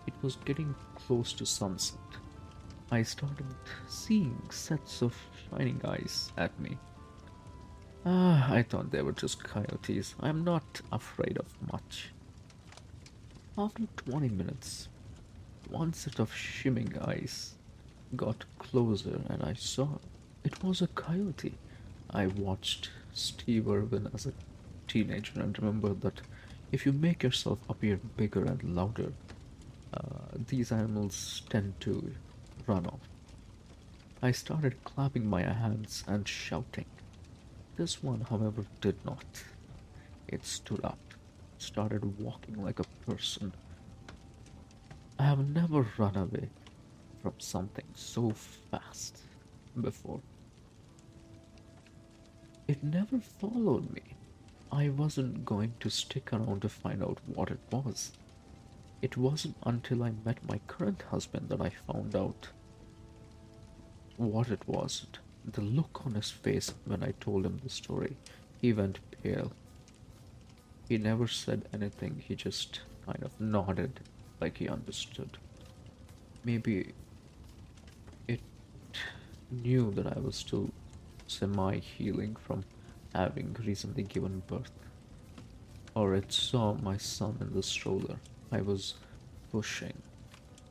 It 0.06 0.14
was 0.22 0.36
getting 0.44 0.74
close 0.94 1.32
to 1.34 1.46
sunset. 1.46 1.98
I 2.90 3.02
started 3.02 3.46
seeing 3.88 4.40
sets 4.50 5.02
of 5.02 5.16
shining 5.50 5.80
eyes 5.84 6.30
at 6.36 6.58
me. 6.60 6.78
Ah, 8.06 8.52
I 8.52 8.62
thought 8.62 8.90
they 8.90 9.02
were 9.02 9.12
just 9.12 9.42
coyotes. 9.42 10.14
I'm 10.20 10.44
not 10.44 10.80
afraid 10.92 11.38
of 11.38 11.72
much. 11.72 12.12
After 13.58 13.84
20 13.96 14.28
minutes, 14.28 14.88
one 15.68 15.92
set 15.92 16.18
of 16.18 16.32
shimmering 16.32 16.96
eyes 17.00 17.54
got 18.16 18.44
closer 18.58 19.20
and 19.28 19.42
I 19.42 19.54
saw 19.54 19.88
it 20.44 20.62
was 20.62 20.82
a 20.82 20.88
coyote. 20.88 21.54
I 22.10 22.26
watched 22.26 22.90
Steve 23.14 23.68
Irwin 23.68 24.10
as 24.12 24.26
a 24.26 24.32
teenager 24.88 25.40
and 25.40 25.58
remember 25.58 25.94
that 25.94 26.20
if 26.72 26.84
you 26.84 26.92
make 26.92 27.22
yourself 27.22 27.58
appear 27.68 28.00
bigger 28.16 28.44
and 28.44 28.74
louder, 28.74 29.12
uh, 29.94 30.36
these 30.48 30.72
animals 30.72 31.42
tend 31.48 31.74
to 31.80 32.12
run 32.66 32.86
off. 32.86 33.00
I 34.22 34.32
started 34.32 34.82
clapping 34.84 35.28
my 35.28 35.42
hands 35.42 36.04
and 36.06 36.26
shouting. 36.26 36.86
This 37.76 38.02
one, 38.02 38.22
however, 38.22 38.64
did 38.80 38.96
not. 39.04 39.24
It 40.28 40.44
stood 40.44 40.84
up, 40.84 40.98
started 41.58 42.18
walking 42.18 42.62
like 42.62 42.78
a 42.78 43.10
person. 43.10 43.52
I 45.18 45.24
have 45.24 45.48
never 45.48 45.86
run 45.98 46.16
away 46.16 46.48
from 47.22 47.34
something 47.38 47.84
so 47.94 48.32
fast 48.70 49.18
before. 49.80 50.20
It 52.68 52.82
never 52.82 53.18
followed 53.18 53.90
me. 53.92 54.02
I 54.70 54.88
wasn't 54.88 55.44
going 55.44 55.74
to 55.80 55.90
stick 55.90 56.32
around 56.32 56.62
to 56.62 56.68
find 56.68 57.02
out 57.02 57.18
what 57.26 57.50
it 57.50 57.60
was. 57.70 58.12
It 59.02 59.16
wasn't 59.16 59.56
until 59.64 60.02
I 60.02 60.12
met 60.24 60.48
my 60.48 60.58
current 60.66 61.02
husband 61.10 61.48
that 61.50 61.60
I 61.60 61.70
found 61.70 62.16
out 62.16 62.48
what 64.16 64.48
it 64.48 64.66
was. 64.66 65.06
The 65.44 65.60
look 65.60 66.02
on 66.06 66.14
his 66.14 66.30
face 66.30 66.72
when 66.86 67.02
I 67.02 67.12
told 67.20 67.44
him 67.44 67.60
the 67.62 67.68
story, 67.68 68.16
he 68.60 68.72
went 68.72 69.00
pale. 69.22 69.52
He 70.88 70.98
never 70.98 71.26
said 71.26 71.68
anything, 71.72 72.22
he 72.26 72.34
just 72.34 72.80
kind 73.04 73.22
of 73.22 73.38
nodded 73.40 74.00
like 74.40 74.58
he 74.58 74.68
understood. 74.68 75.36
Maybe 76.44 76.92
knew 79.52 79.90
that 79.92 80.06
I 80.06 80.18
was 80.18 80.36
still 80.36 80.70
semi 81.26 81.78
healing 81.78 82.36
from 82.36 82.64
having 83.14 83.56
recently 83.64 84.02
given 84.02 84.42
birth. 84.46 84.72
Or 85.94 86.14
it 86.14 86.32
saw 86.32 86.74
my 86.74 86.96
son 86.96 87.36
in 87.40 87.52
the 87.52 87.62
stroller 87.62 88.16
I 88.50 88.62
was 88.62 88.94
pushing. 89.50 89.94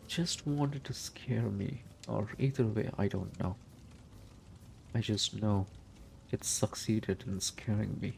Just 0.08 0.46
wanted 0.46 0.84
to 0.86 0.94
scare 0.94 1.44
me, 1.44 1.84
or 2.08 2.28
either 2.40 2.66
way, 2.66 2.90
I 2.98 3.08
don't 3.08 3.40
know. 3.40 3.56
I 4.94 5.00
just 5.00 5.42
know 5.42 5.68
it 6.32 6.44
succeeded 6.44 7.24
in 7.28 7.40
scaring 7.40 7.98
me. 8.02 8.18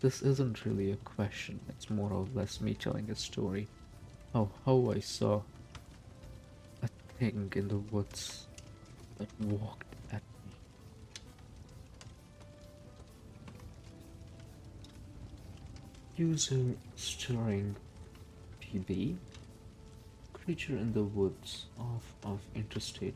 This 0.00 0.22
isn't 0.22 0.64
really 0.64 0.92
a 0.92 0.96
question, 0.96 1.60
it's 1.68 1.90
more 1.90 2.12
or 2.12 2.26
less 2.34 2.60
me 2.60 2.74
telling 2.74 3.10
a 3.10 3.14
story 3.14 3.68
of 4.32 4.50
how 4.64 4.92
I 4.94 5.00
saw 5.00 5.42
a 6.82 6.88
thing 7.18 7.52
in 7.54 7.68
the 7.68 7.78
woods 7.78 8.46
that 9.20 9.28
walked 9.40 9.94
at 10.10 10.22
me. 10.46 10.52
User 16.16 16.74
stirring 16.96 17.76
PB 18.62 19.16
Creature 20.32 20.76
in 20.76 20.94
the 20.94 21.02
Woods 21.02 21.66
off 21.78 22.14
of 22.24 22.40
Interstate 22.54 23.14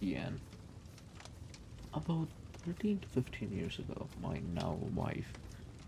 TN. 0.00 0.38
About 1.92 2.28
13 2.64 3.00
to 3.00 3.08
15 3.08 3.52
years 3.52 3.80
ago, 3.80 4.06
my 4.22 4.40
now 4.54 4.78
wife 4.94 5.32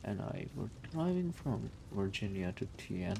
and 0.03 0.21
I 0.21 0.47
were 0.57 0.69
driving 0.93 1.33
from 1.33 1.71
Virginia 1.93 2.53
to 2.57 2.67
Tien. 2.77 3.17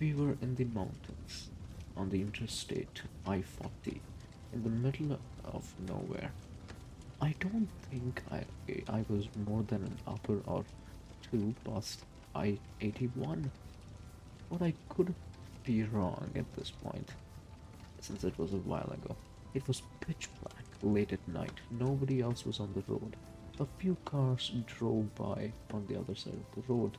We 0.00 0.12
were 0.12 0.36
in 0.42 0.56
the 0.56 0.64
mountains 0.64 1.50
on 1.96 2.08
the 2.10 2.20
interstate 2.20 3.02
I 3.26 3.42
40 3.42 4.00
in 4.52 4.62
the 4.62 4.70
middle 4.70 5.18
of 5.44 5.72
nowhere. 5.88 6.30
I 7.20 7.34
don't 7.40 7.68
think 7.90 8.22
I, 8.30 8.44
I 8.88 9.04
was 9.08 9.28
more 9.46 9.62
than 9.62 9.82
an 9.84 9.98
hour 10.06 10.40
or 10.46 10.64
two 11.30 11.54
past 11.64 12.04
I 12.34 12.58
81, 12.80 13.50
but 14.50 14.62
I 14.62 14.74
could 14.88 15.14
be 15.64 15.84
wrong 15.84 16.30
at 16.34 16.52
this 16.56 16.70
point 16.70 17.10
since 18.00 18.24
it 18.24 18.38
was 18.38 18.52
a 18.52 18.58
while 18.58 18.92
ago. 18.92 19.16
It 19.54 19.66
was 19.66 19.82
pitch 20.00 20.28
black 20.42 20.64
late 20.82 21.12
at 21.12 21.26
night. 21.28 21.58
Nobody 21.70 22.20
else 22.20 22.44
was 22.44 22.60
on 22.60 22.72
the 22.74 22.82
road. 22.92 23.16
A 23.60 23.66
few 23.78 23.96
cars 24.04 24.52
drove 24.66 25.14
by 25.14 25.52
on 25.72 25.86
the 25.86 25.98
other 25.98 26.14
side 26.14 26.34
of 26.34 26.66
the 26.66 26.72
road, 26.72 26.98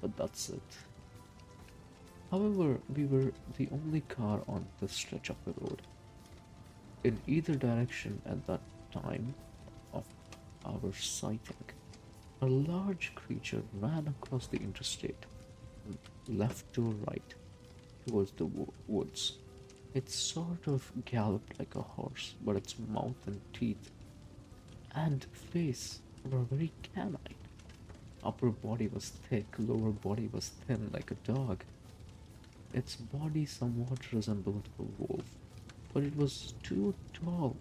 but 0.00 0.16
that's 0.16 0.50
it. 0.50 0.76
However, 2.30 2.80
we 2.94 3.04
were 3.06 3.32
the 3.56 3.68
only 3.70 4.00
car 4.02 4.42
on 4.48 4.66
the 4.80 4.88
stretch 4.88 5.30
of 5.30 5.36
the 5.44 5.54
road. 5.60 5.82
In 7.04 7.18
either 7.26 7.54
direction 7.54 8.20
at 8.26 8.46
that 8.46 8.60
time 8.92 9.34
of 9.92 10.04
our 10.64 10.92
sighting, 10.92 11.64
a 12.42 12.46
large 12.46 13.14
creature 13.14 13.62
ran 13.80 14.08
across 14.08 14.48
the 14.48 14.58
interstate, 14.58 15.24
left 16.28 16.72
to 16.74 16.82
right, 17.06 17.34
towards 18.06 18.32
the 18.32 18.46
wo- 18.46 18.72
woods. 18.88 19.34
It 19.94 20.10
sort 20.10 20.66
of 20.66 20.90
galloped 21.04 21.58
like 21.58 21.74
a 21.76 21.82
horse, 21.82 22.34
but 22.44 22.56
its 22.56 22.74
mouth 22.88 23.16
and 23.26 23.40
teeth 23.52 23.90
and 24.94 25.24
face 25.52 26.00
were 26.30 26.40
very 26.40 26.72
canine. 26.92 27.18
Upper 28.24 28.50
body 28.50 28.88
was 28.88 29.10
thick, 29.10 29.46
lower 29.58 29.90
body 29.90 30.28
was 30.32 30.48
thin 30.66 30.90
like 30.92 31.10
a 31.10 31.32
dog. 31.32 31.62
Its 32.76 32.94
body 32.94 33.46
somewhat 33.46 34.12
resembled 34.12 34.68
a 34.78 34.82
wolf, 34.98 35.24
but 35.94 36.02
it 36.02 36.14
was 36.14 36.52
too 36.62 36.94
tall 37.14 37.56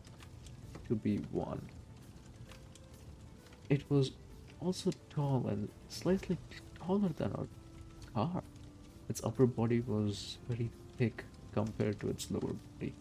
to 0.89 0.95
be 0.95 1.19
one. 1.31 1.61
It 3.69 3.89
was 3.89 4.11
also 4.59 4.91
tall 5.09 5.47
and 5.47 5.69
slightly 5.87 6.37
taller 6.77 7.13
than 7.15 7.31
our 7.31 7.47
car. 8.13 8.43
Its 9.07 9.23
upper 9.23 9.45
body 9.45 9.79
was 9.79 10.37
very 10.49 10.69
thick 10.97 11.23
compared 11.53 12.01
to 12.01 12.09
its 12.09 12.29
lower 12.29 12.55
body. 12.73 12.93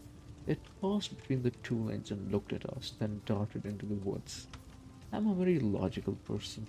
It 0.46 0.60
paused 0.80 1.16
between 1.16 1.42
the 1.42 1.50
two 1.50 1.82
lanes 1.82 2.12
and 2.12 2.30
looked 2.30 2.52
at 2.52 2.64
us, 2.76 2.92
then 3.00 3.22
darted 3.26 3.66
into 3.66 3.86
the 3.86 3.94
woods. 4.08 4.46
I'm 5.12 5.26
a 5.26 5.34
very 5.34 5.58
logical 5.58 6.14
person, 6.28 6.68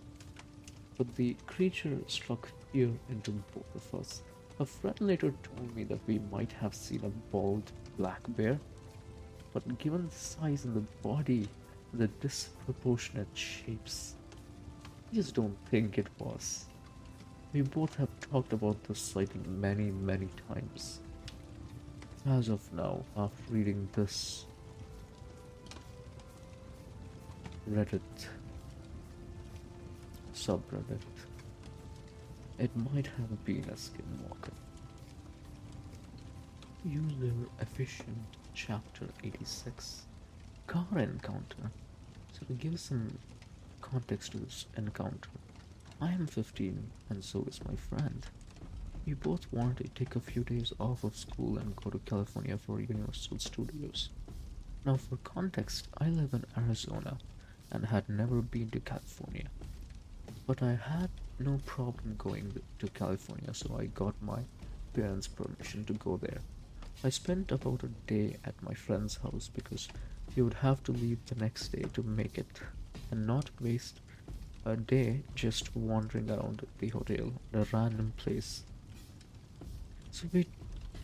but 0.97 1.15
the 1.15 1.35
creature 1.45 1.99
struck 2.07 2.49
fear 2.71 2.89
into 3.09 3.31
both 3.53 3.75
of 3.75 3.99
us. 3.99 4.23
A 4.57 4.65
friend 4.65 4.99
later 5.01 5.33
told 5.43 5.75
me 5.75 5.83
that 5.83 5.99
we 6.07 6.19
might 6.31 6.51
have 6.53 6.73
seen 6.73 7.03
a 7.03 7.09
bald 7.31 7.73
black 7.97 8.21
bear, 8.37 8.57
but 9.51 9.77
given 9.79 10.07
the 10.07 10.15
size 10.15 10.63
and 10.63 10.73
the 10.73 10.91
body, 11.01 11.49
and 11.91 12.01
the 12.01 12.07
disproportionate 12.21 13.27
shapes, 13.33 14.15
I 15.11 15.15
just 15.15 15.35
don't 15.35 15.57
think 15.69 15.97
it 15.97 16.07
was. 16.19 16.67
We 17.51 17.61
both 17.63 17.95
have 17.95 18.09
talked 18.31 18.53
about 18.53 18.81
this 18.85 18.99
sighting 18.99 19.43
many, 19.59 19.91
many 19.91 20.29
times. 20.47 20.99
As 22.25 22.47
of 22.47 22.61
now, 22.73 23.03
after 23.17 23.53
reading 23.53 23.89
this 23.91 24.45
Reddit 27.69 27.99
subreddit, 30.33 31.01
it 32.57 32.71
might 32.75 33.07
have 33.07 33.45
been 33.45 33.65
a 33.69 33.73
skinwalker. 33.73 34.53
User 36.85 37.33
efficient 37.59 38.17
chapter 38.53 39.07
86 39.23 40.03
car 40.67 40.85
encounter. 40.95 41.71
So 42.31 42.45
to 42.47 42.53
give 42.53 42.79
some 42.79 43.17
context 43.81 44.31
to 44.31 44.37
this 44.37 44.65
encounter, 44.77 45.29
I 46.01 46.11
am 46.11 46.27
15 46.27 46.91
and 47.09 47.23
so 47.23 47.45
is 47.47 47.59
my 47.65 47.75
friend. 47.75 48.25
We 49.05 49.13
both 49.13 49.51
wanted 49.51 49.93
to 49.95 50.05
take 50.05 50.15
a 50.15 50.19
few 50.19 50.43
days 50.43 50.73
off 50.79 51.03
of 51.03 51.15
school 51.15 51.57
and 51.57 51.75
go 51.75 51.89
to 51.89 51.99
California 51.99 52.57
for 52.57 52.79
Universal 52.79 53.39
Studios. 53.39 54.09
Now, 54.85 54.97
for 54.97 55.17
context, 55.17 55.87
I 55.97 56.09
live 56.09 56.33
in 56.33 56.45
Arizona 56.57 57.17
and 57.71 57.85
had 57.85 58.07
never 58.09 58.41
been 58.41 58.69
to 58.71 58.79
California. 58.79 59.49
But 60.47 60.63
I 60.63 60.75
had 60.75 61.09
no 61.39 61.59
problem 61.65 62.15
going 62.17 62.61
to 62.79 62.87
California, 62.89 63.53
so 63.53 63.77
I 63.77 63.85
got 63.87 64.15
my 64.21 64.39
parents' 64.93 65.27
permission 65.27 65.83
to 65.85 65.93
go 65.93 66.17
there. 66.17 66.39
I 67.03 67.09
spent 67.09 67.51
about 67.51 67.83
a 67.83 67.89
day 68.07 68.37
at 68.45 68.61
my 68.63 68.73
friend's 68.73 69.17
house 69.17 69.49
because 69.53 69.89
he 70.33 70.41
would 70.41 70.53
have 70.55 70.83
to 70.83 70.91
leave 70.91 71.25
the 71.25 71.35
next 71.35 71.69
day 71.69 71.85
to 71.93 72.03
make 72.03 72.37
it 72.37 72.61
and 73.11 73.27
not 73.27 73.49
waste 73.61 73.99
a 74.65 74.75
day 74.75 75.21
just 75.35 75.75
wandering 75.75 76.31
around 76.31 76.65
the 76.79 76.89
hotel 76.89 77.33
at 77.53 77.59
a 77.59 77.67
random 77.71 78.13
place. 78.17 78.63
So 80.11 80.27
we 80.33 80.47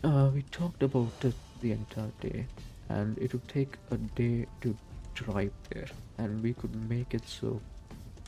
uh, 0.03 0.31
we 0.33 0.41
talked 0.43 0.81
about 0.81 1.11
it 1.23 1.35
the 1.61 1.73
entire 1.73 2.11
day, 2.21 2.47
and 2.89 3.17
it 3.19 3.33
would 3.33 3.47
take 3.47 3.77
a 3.91 3.97
day 3.97 4.47
to 4.61 4.75
drive 5.13 5.51
there, 5.69 5.87
and 6.17 6.41
we 6.41 6.53
could 6.53 6.75
make 6.89 7.13
it 7.13 7.27
so 7.27 7.61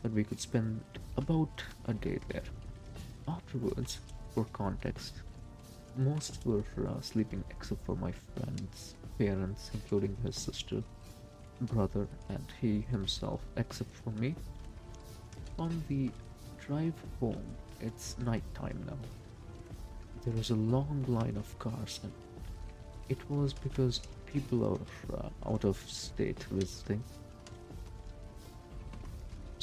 that 0.04 0.14
we 0.14 0.24
could 0.24 0.40
spend 0.40 0.82
about 1.18 1.64
a 1.88 1.94
day 1.94 2.20
there. 2.30 2.44
Afterwards, 3.28 4.00
for 4.34 4.46
context, 4.54 5.14
most 5.98 6.46
were 6.46 6.64
uh, 6.88 7.02
sleeping 7.02 7.44
except 7.50 7.86
for 7.86 7.96
my 7.96 8.12
friend's 8.12 8.96
parents, 9.18 9.72
including 9.74 10.16
his 10.24 10.36
sister, 10.36 10.84
brother, 11.62 12.08
and 12.30 12.46
he 12.60 12.82
himself, 12.92 13.42
except 13.58 13.96
for 13.96 14.10
me. 14.12 14.36
On 15.58 15.84
the 15.88 16.10
drive 16.66 16.94
home, 17.20 17.46
it's 17.80 18.18
night 18.20 18.44
time 18.54 18.84
now. 18.88 18.98
There 20.26 20.40
is 20.40 20.50
a 20.50 20.56
long 20.56 21.06
line 21.08 21.38
of 21.38 21.60
cars, 21.60 22.00
and 22.04 22.12
it 23.10 23.20
was 23.30 23.54
because 23.54 24.02
people 24.26 24.66
are 24.66 25.18
uh, 25.18 25.52
out 25.52 25.64
of 25.64 25.78
state 25.88 26.44
visiting. 26.52 27.04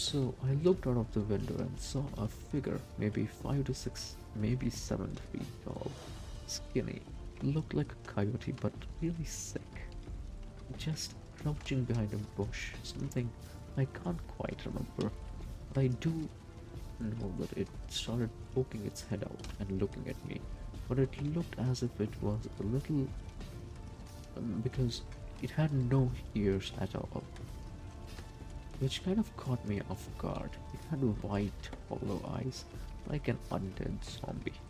So 0.01 0.35
I 0.49 0.55
looked 0.65 0.87
out 0.87 0.97
of 0.97 1.13
the 1.13 1.21
window 1.21 1.57
and 1.59 1.79
saw 1.79 2.03
a 2.17 2.27
figure, 2.27 2.81
maybe 2.97 3.27
five 3.27 3.65
to 3.65 3.75
six, 3.75 4.17
maybe 4.35 4.71
seven 4.71 5.15
feet 5.31 5.43
tall, 5.63 5.91
skinny, 6.47 7.03
looked 7.43 7.75
like 7.75 7.93
a 7.93 8.09
coyote 8.11 8.53
but 8.63 8.73
really 9.03 9.25
sick, 9.25 9.83
just 10.79 11.15
crouching 11.43 11.85
behind 11.85 12.11
a 12.15 12.41
bush, 12.41 12.71
something 12.83 13.29
I 13.77 13.85
can't 14.03 14.27
quite 14.39 14.59
remember. 14.65 15.15
But 15.75 15.81
I 15.83 15.89
do 15.89 16.11
know 16.99 17.33
that 17.39 17.53
it 17.59 17.69
started 17.91 18.31
poking 18.55 18.87
its 18.87 19.03
head 19.03 19.23
out 19.23 19.47
and 19.61 19.83
looking 19.83 20.09
at 20.09 20.27
me, 20.27 20.41
but 20.89 20.99
it 20.99 21.11
looked 21.37 21.59
as 21.59 21.83
if 21.83 22.01
it 22.01 22.23
was 22.23 22.49
a 22.59 22.63
little. 22.63 23.07
Um, 24.39 24.61
because 24.65 25.03
it 25.43 25.51
had 25.51 25.75
no 25.91 26.11
ears 26.35 26.73
at 26.81 26.95
all, 26.95 27.23
which 28.81 29.05
kind 29.05 29.19
of 29.19 29.37
caught 29.37 29.65
me 29.67 29.81
off 29.91 30.09
guard. 30.19 30.51
It 30.75 30.81
had 30.91 31.01
white, 31.23 31.69
hollow 31.89 32.21
eyes, 32.35 32.65
like 33.09 33.29
an 33.29 33.39
undead 33.51 33.99
zombie. 34.03 34.61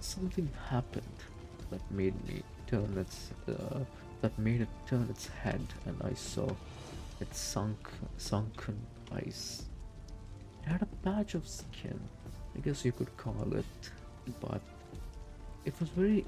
Something 0.00 0.50
happened 0.68 1.18
that 1.70 1.80
made 1.90 2.16
me 2.26 2.42
turn 2.66 2.96
its. 2.98 3.30
Uh, 3.48 3.84
that 4.22 4.38
made 4.38 4.60
it 4.60 4.68
turn 4.86 5.06
its 5.10 5.26
head, 5.26 5.60
and 5.84 6.00
I 6.04 6.14
saw 6.14 6.48
its 7.20 7.38
sunk, 7.38 7.88
sunken 8.18 8.78
eyes. 9.12 9.64
It 10.62 10.68
had 10.68 10.82
a 10.82 10.86
patch 11.02 11.34
of 11.34 11.46
skin, 11.46 11.98
I 12.56 12.60
guess 12.60 12.84
you 12.84 12.92
could 12.92 13.14
call 13.16 13.52
it, 13.52 13.90
but 14.40 14.60
it 15.64 15.74
was 15.80 15.88
very, 15.88 16.24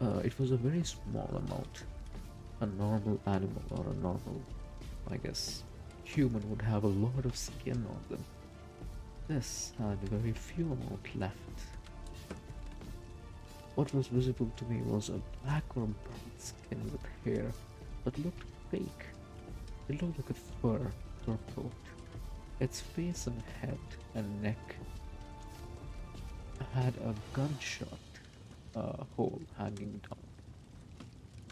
uh, 0.00 0.20
it 0.24 0.38
was 0.38 0.52
a 0.52 0.56
very 0.56 0.82
small 0.84 1.28
amount. 1.46 1.84
A 2.60 2.66
normal 2.66 3.20
animal 3.26 3.62
or 3.72 3.84
a 3.90 3.96
normal, 3.96 4.40
I 5.10 5.16
guess, 5.16 5.62
human 6.04 6.48
would 6.50 6.62
have 6.62 6.84
a 6.84 6.88
lot 6.88 7.24
of 7.24 7.36
skin 7.36 7.84
on 7.88 8.00
them. 8.08 8.24
This 9.28 9.72
had 9.78 9.98
very 10.08 10.32
few 10.32 10.64
amount 10.64 11.16
left. 11.16 11.34
What 13.74 13.92
was 13.92 14.06
visible 14.06 14.50
to 14.56 14.64
me 14.66 14.82
was 14.82 15.08
a 15.08 15.20
black 15.42 15.64
or 15.74 15.86
brown 15.86 16.30
skin 16.38 16.80
with 16.84 17.04
hair 17.24 17.50
that 18.04 18.18
looked 18.18 18.44
fake. 18.70 19.06
It 19.88 20.00
looked 20.00 20.18
like 20.18 20.30
a 20.30 20.34
fur 20.34 20.92
or 21.26 21.38
coat. 21.54 21.72
Its 22.60 22.80
face 22.80 23.26
and 23.26 23.42
head 23.60 23.78
and 24.14 24.42
neck 24.42 24.76
had 26.72 26.94
a 26.98 27.14
gunshot 27.32 27.88
uh, 28.76 29.04
hole 29.16 29.42
hanging 29.58 30.00
down. 30.08 30.18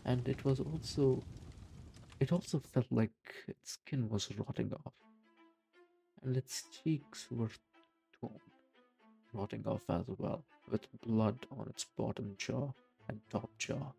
And 0.04 0.26
it 0.28 0.44
was 0.44 0.60
also 0.60 1.22
it 2.22 2.30
also 2.30 2.60
felt 2.72 2.86
like 2.92 3.10
its 3.48 3.72
skin 3.72 4.08
was 4.08 4.28
rotting 4.38 4.72
off, 4.72 4.92
and 6.22 6.36
its 6.36 6.62
cheeks 6.70 7.26
were 7.32 7.50
torn, 8.20 8.38
rotting 9.32 9.64
off 9.66 9.82
as 9.88 10.04
well, 10.18 10.44
with 10.70 10.86
blood 11.04 11.46
on 11.58 11.66
its 11.68 11.84
bottom 11.98 12.36
jaw 12.38 12.70
and 13.08 13.20
top 13.28 13.50
jaw, 13.58 13.92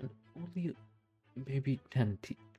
and 0.00 0.10
only 0.36 0.74
maybe 1.46 1.78
10 1.92 2.18
teeth, 2.22 2.58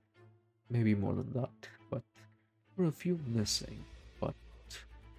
maybe 0.70 0.96
more 0.96 1.14
than 1.14 1.34
that, 1.34 1.68
but 1.90 2.04
there 2.16 2.86
were 2.86 2.90
a 2.90 2.92
few 2.94 3.20
missing, 3.28 3.84
but 4.22 4.34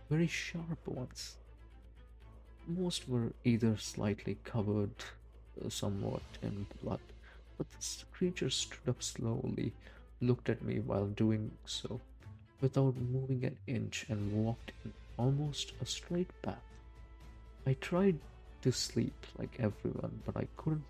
very 0.08 0.26
sharp 0.26 0.86
ones. 0.86 1.36
Most 2.66 3.06
were 3.10 3.34
either 3.44 3.76
slightly 3.76 4.38
covered 4.42 5.04
somewhat 5.68 6.22
in 6.40 6.66
blood, 6.82 7.00
but 7.56 7.70
this 7.72 8.04
creature 8.12 8.50
stood 8.50 8.88
up 8.88 9.02
slowly, 9.02 9.72
looked 10.20 10.48
at 10.48 10.62
me 10.62 10.80
while 10.80 11.06
doing 11.06 11.50
so, 11.64 12.00
without 12.60 12.96
moving 12.96 13.44
an 13.44 13.56
inch, 13.66 14.06
and 14.08 14.32
walked 14.32 14.72
in 14.84 14.92
almost 15.16 15.72
a 15.80 15.86
straight 15.86 16.30
path. 16.42 16.62
I 17.66 17.74
tried 17.74 18.18
to 18.62 18.72
sleep 18.72 19.26
like 19.38 19.56
everyone, 19.58 20.20
but 20.24 20.36
I 20.36 20.46
couldn't 20.56 20.84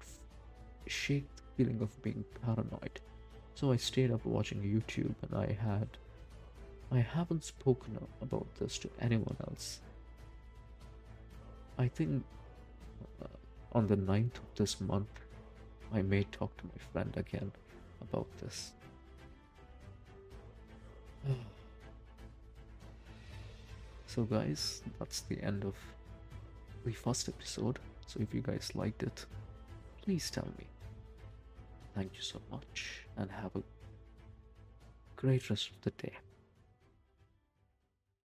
shake 0.87 1.27
the 1.37 1.43
feeling 1.57 1.81
of 1.83 2.03
being 2.03 2.25
paranoid. 2.43 3.01
So 3.55 3.73
I 3.73 3.77
stayed 3.77 4.11
up 4.11 4.25
watching 4.25 4.63
YouTube, 4.63 5.15
and 5.23 5.35
I 5.35 5.53
had. 5.53 5.89
I 6.93 6.99
haven't 6.99 7.45
spoken 7.45 7.99
about 8.23 8.47
this 8.59 8.79
to 8.79 8.91
anyone 9.01 9.37
else. 9.49 9.81
I 11.79 11.89
think 11.89 12.23
uh, 13.23 13.27
on 13.73 13.87
the 13.89 13.97
9th 13.97 14.37
of 14.37 14.55
this 14.55 14.81
month, 14.81 15.09
I 15.93 16.03
may 16.03 16.25
talk 16.25 16.57
to 16.59 16.65
my 16.67 16.79
friend 16.93 17.17
again 17.17 17.53
about 18.01 18.27
this. 18.39 18.73
so, 24.07 24.25
guys, 24.25 24.83
that's 24.99 25.21
the 25.23 25.43
end 25.43 25.65
of 25.65 25.75
the 26.85 26.93
first 26.93 27.29
episode. 27.29 27.79
So, 28.07 28.21
if 28.21 28.35
you 28.35 28.41
guys 28.41 28.73
liked 28.75 29.03
it, 29.03 29.27
please 30.03 30.31
tell 30.31 30.49
me. 30.59 30.67
Thank 31.95 32.15
you 32.15 32.23
so 32.23 32.41
much 32.51 33.07
and 33.17 33.31
have 33.31 33.55
a 33.55 33.63
great 35.17 35.49
rest 35.49 35.71
of 35.71 35.81
the 35.83 35.91
day. 35.93 36.13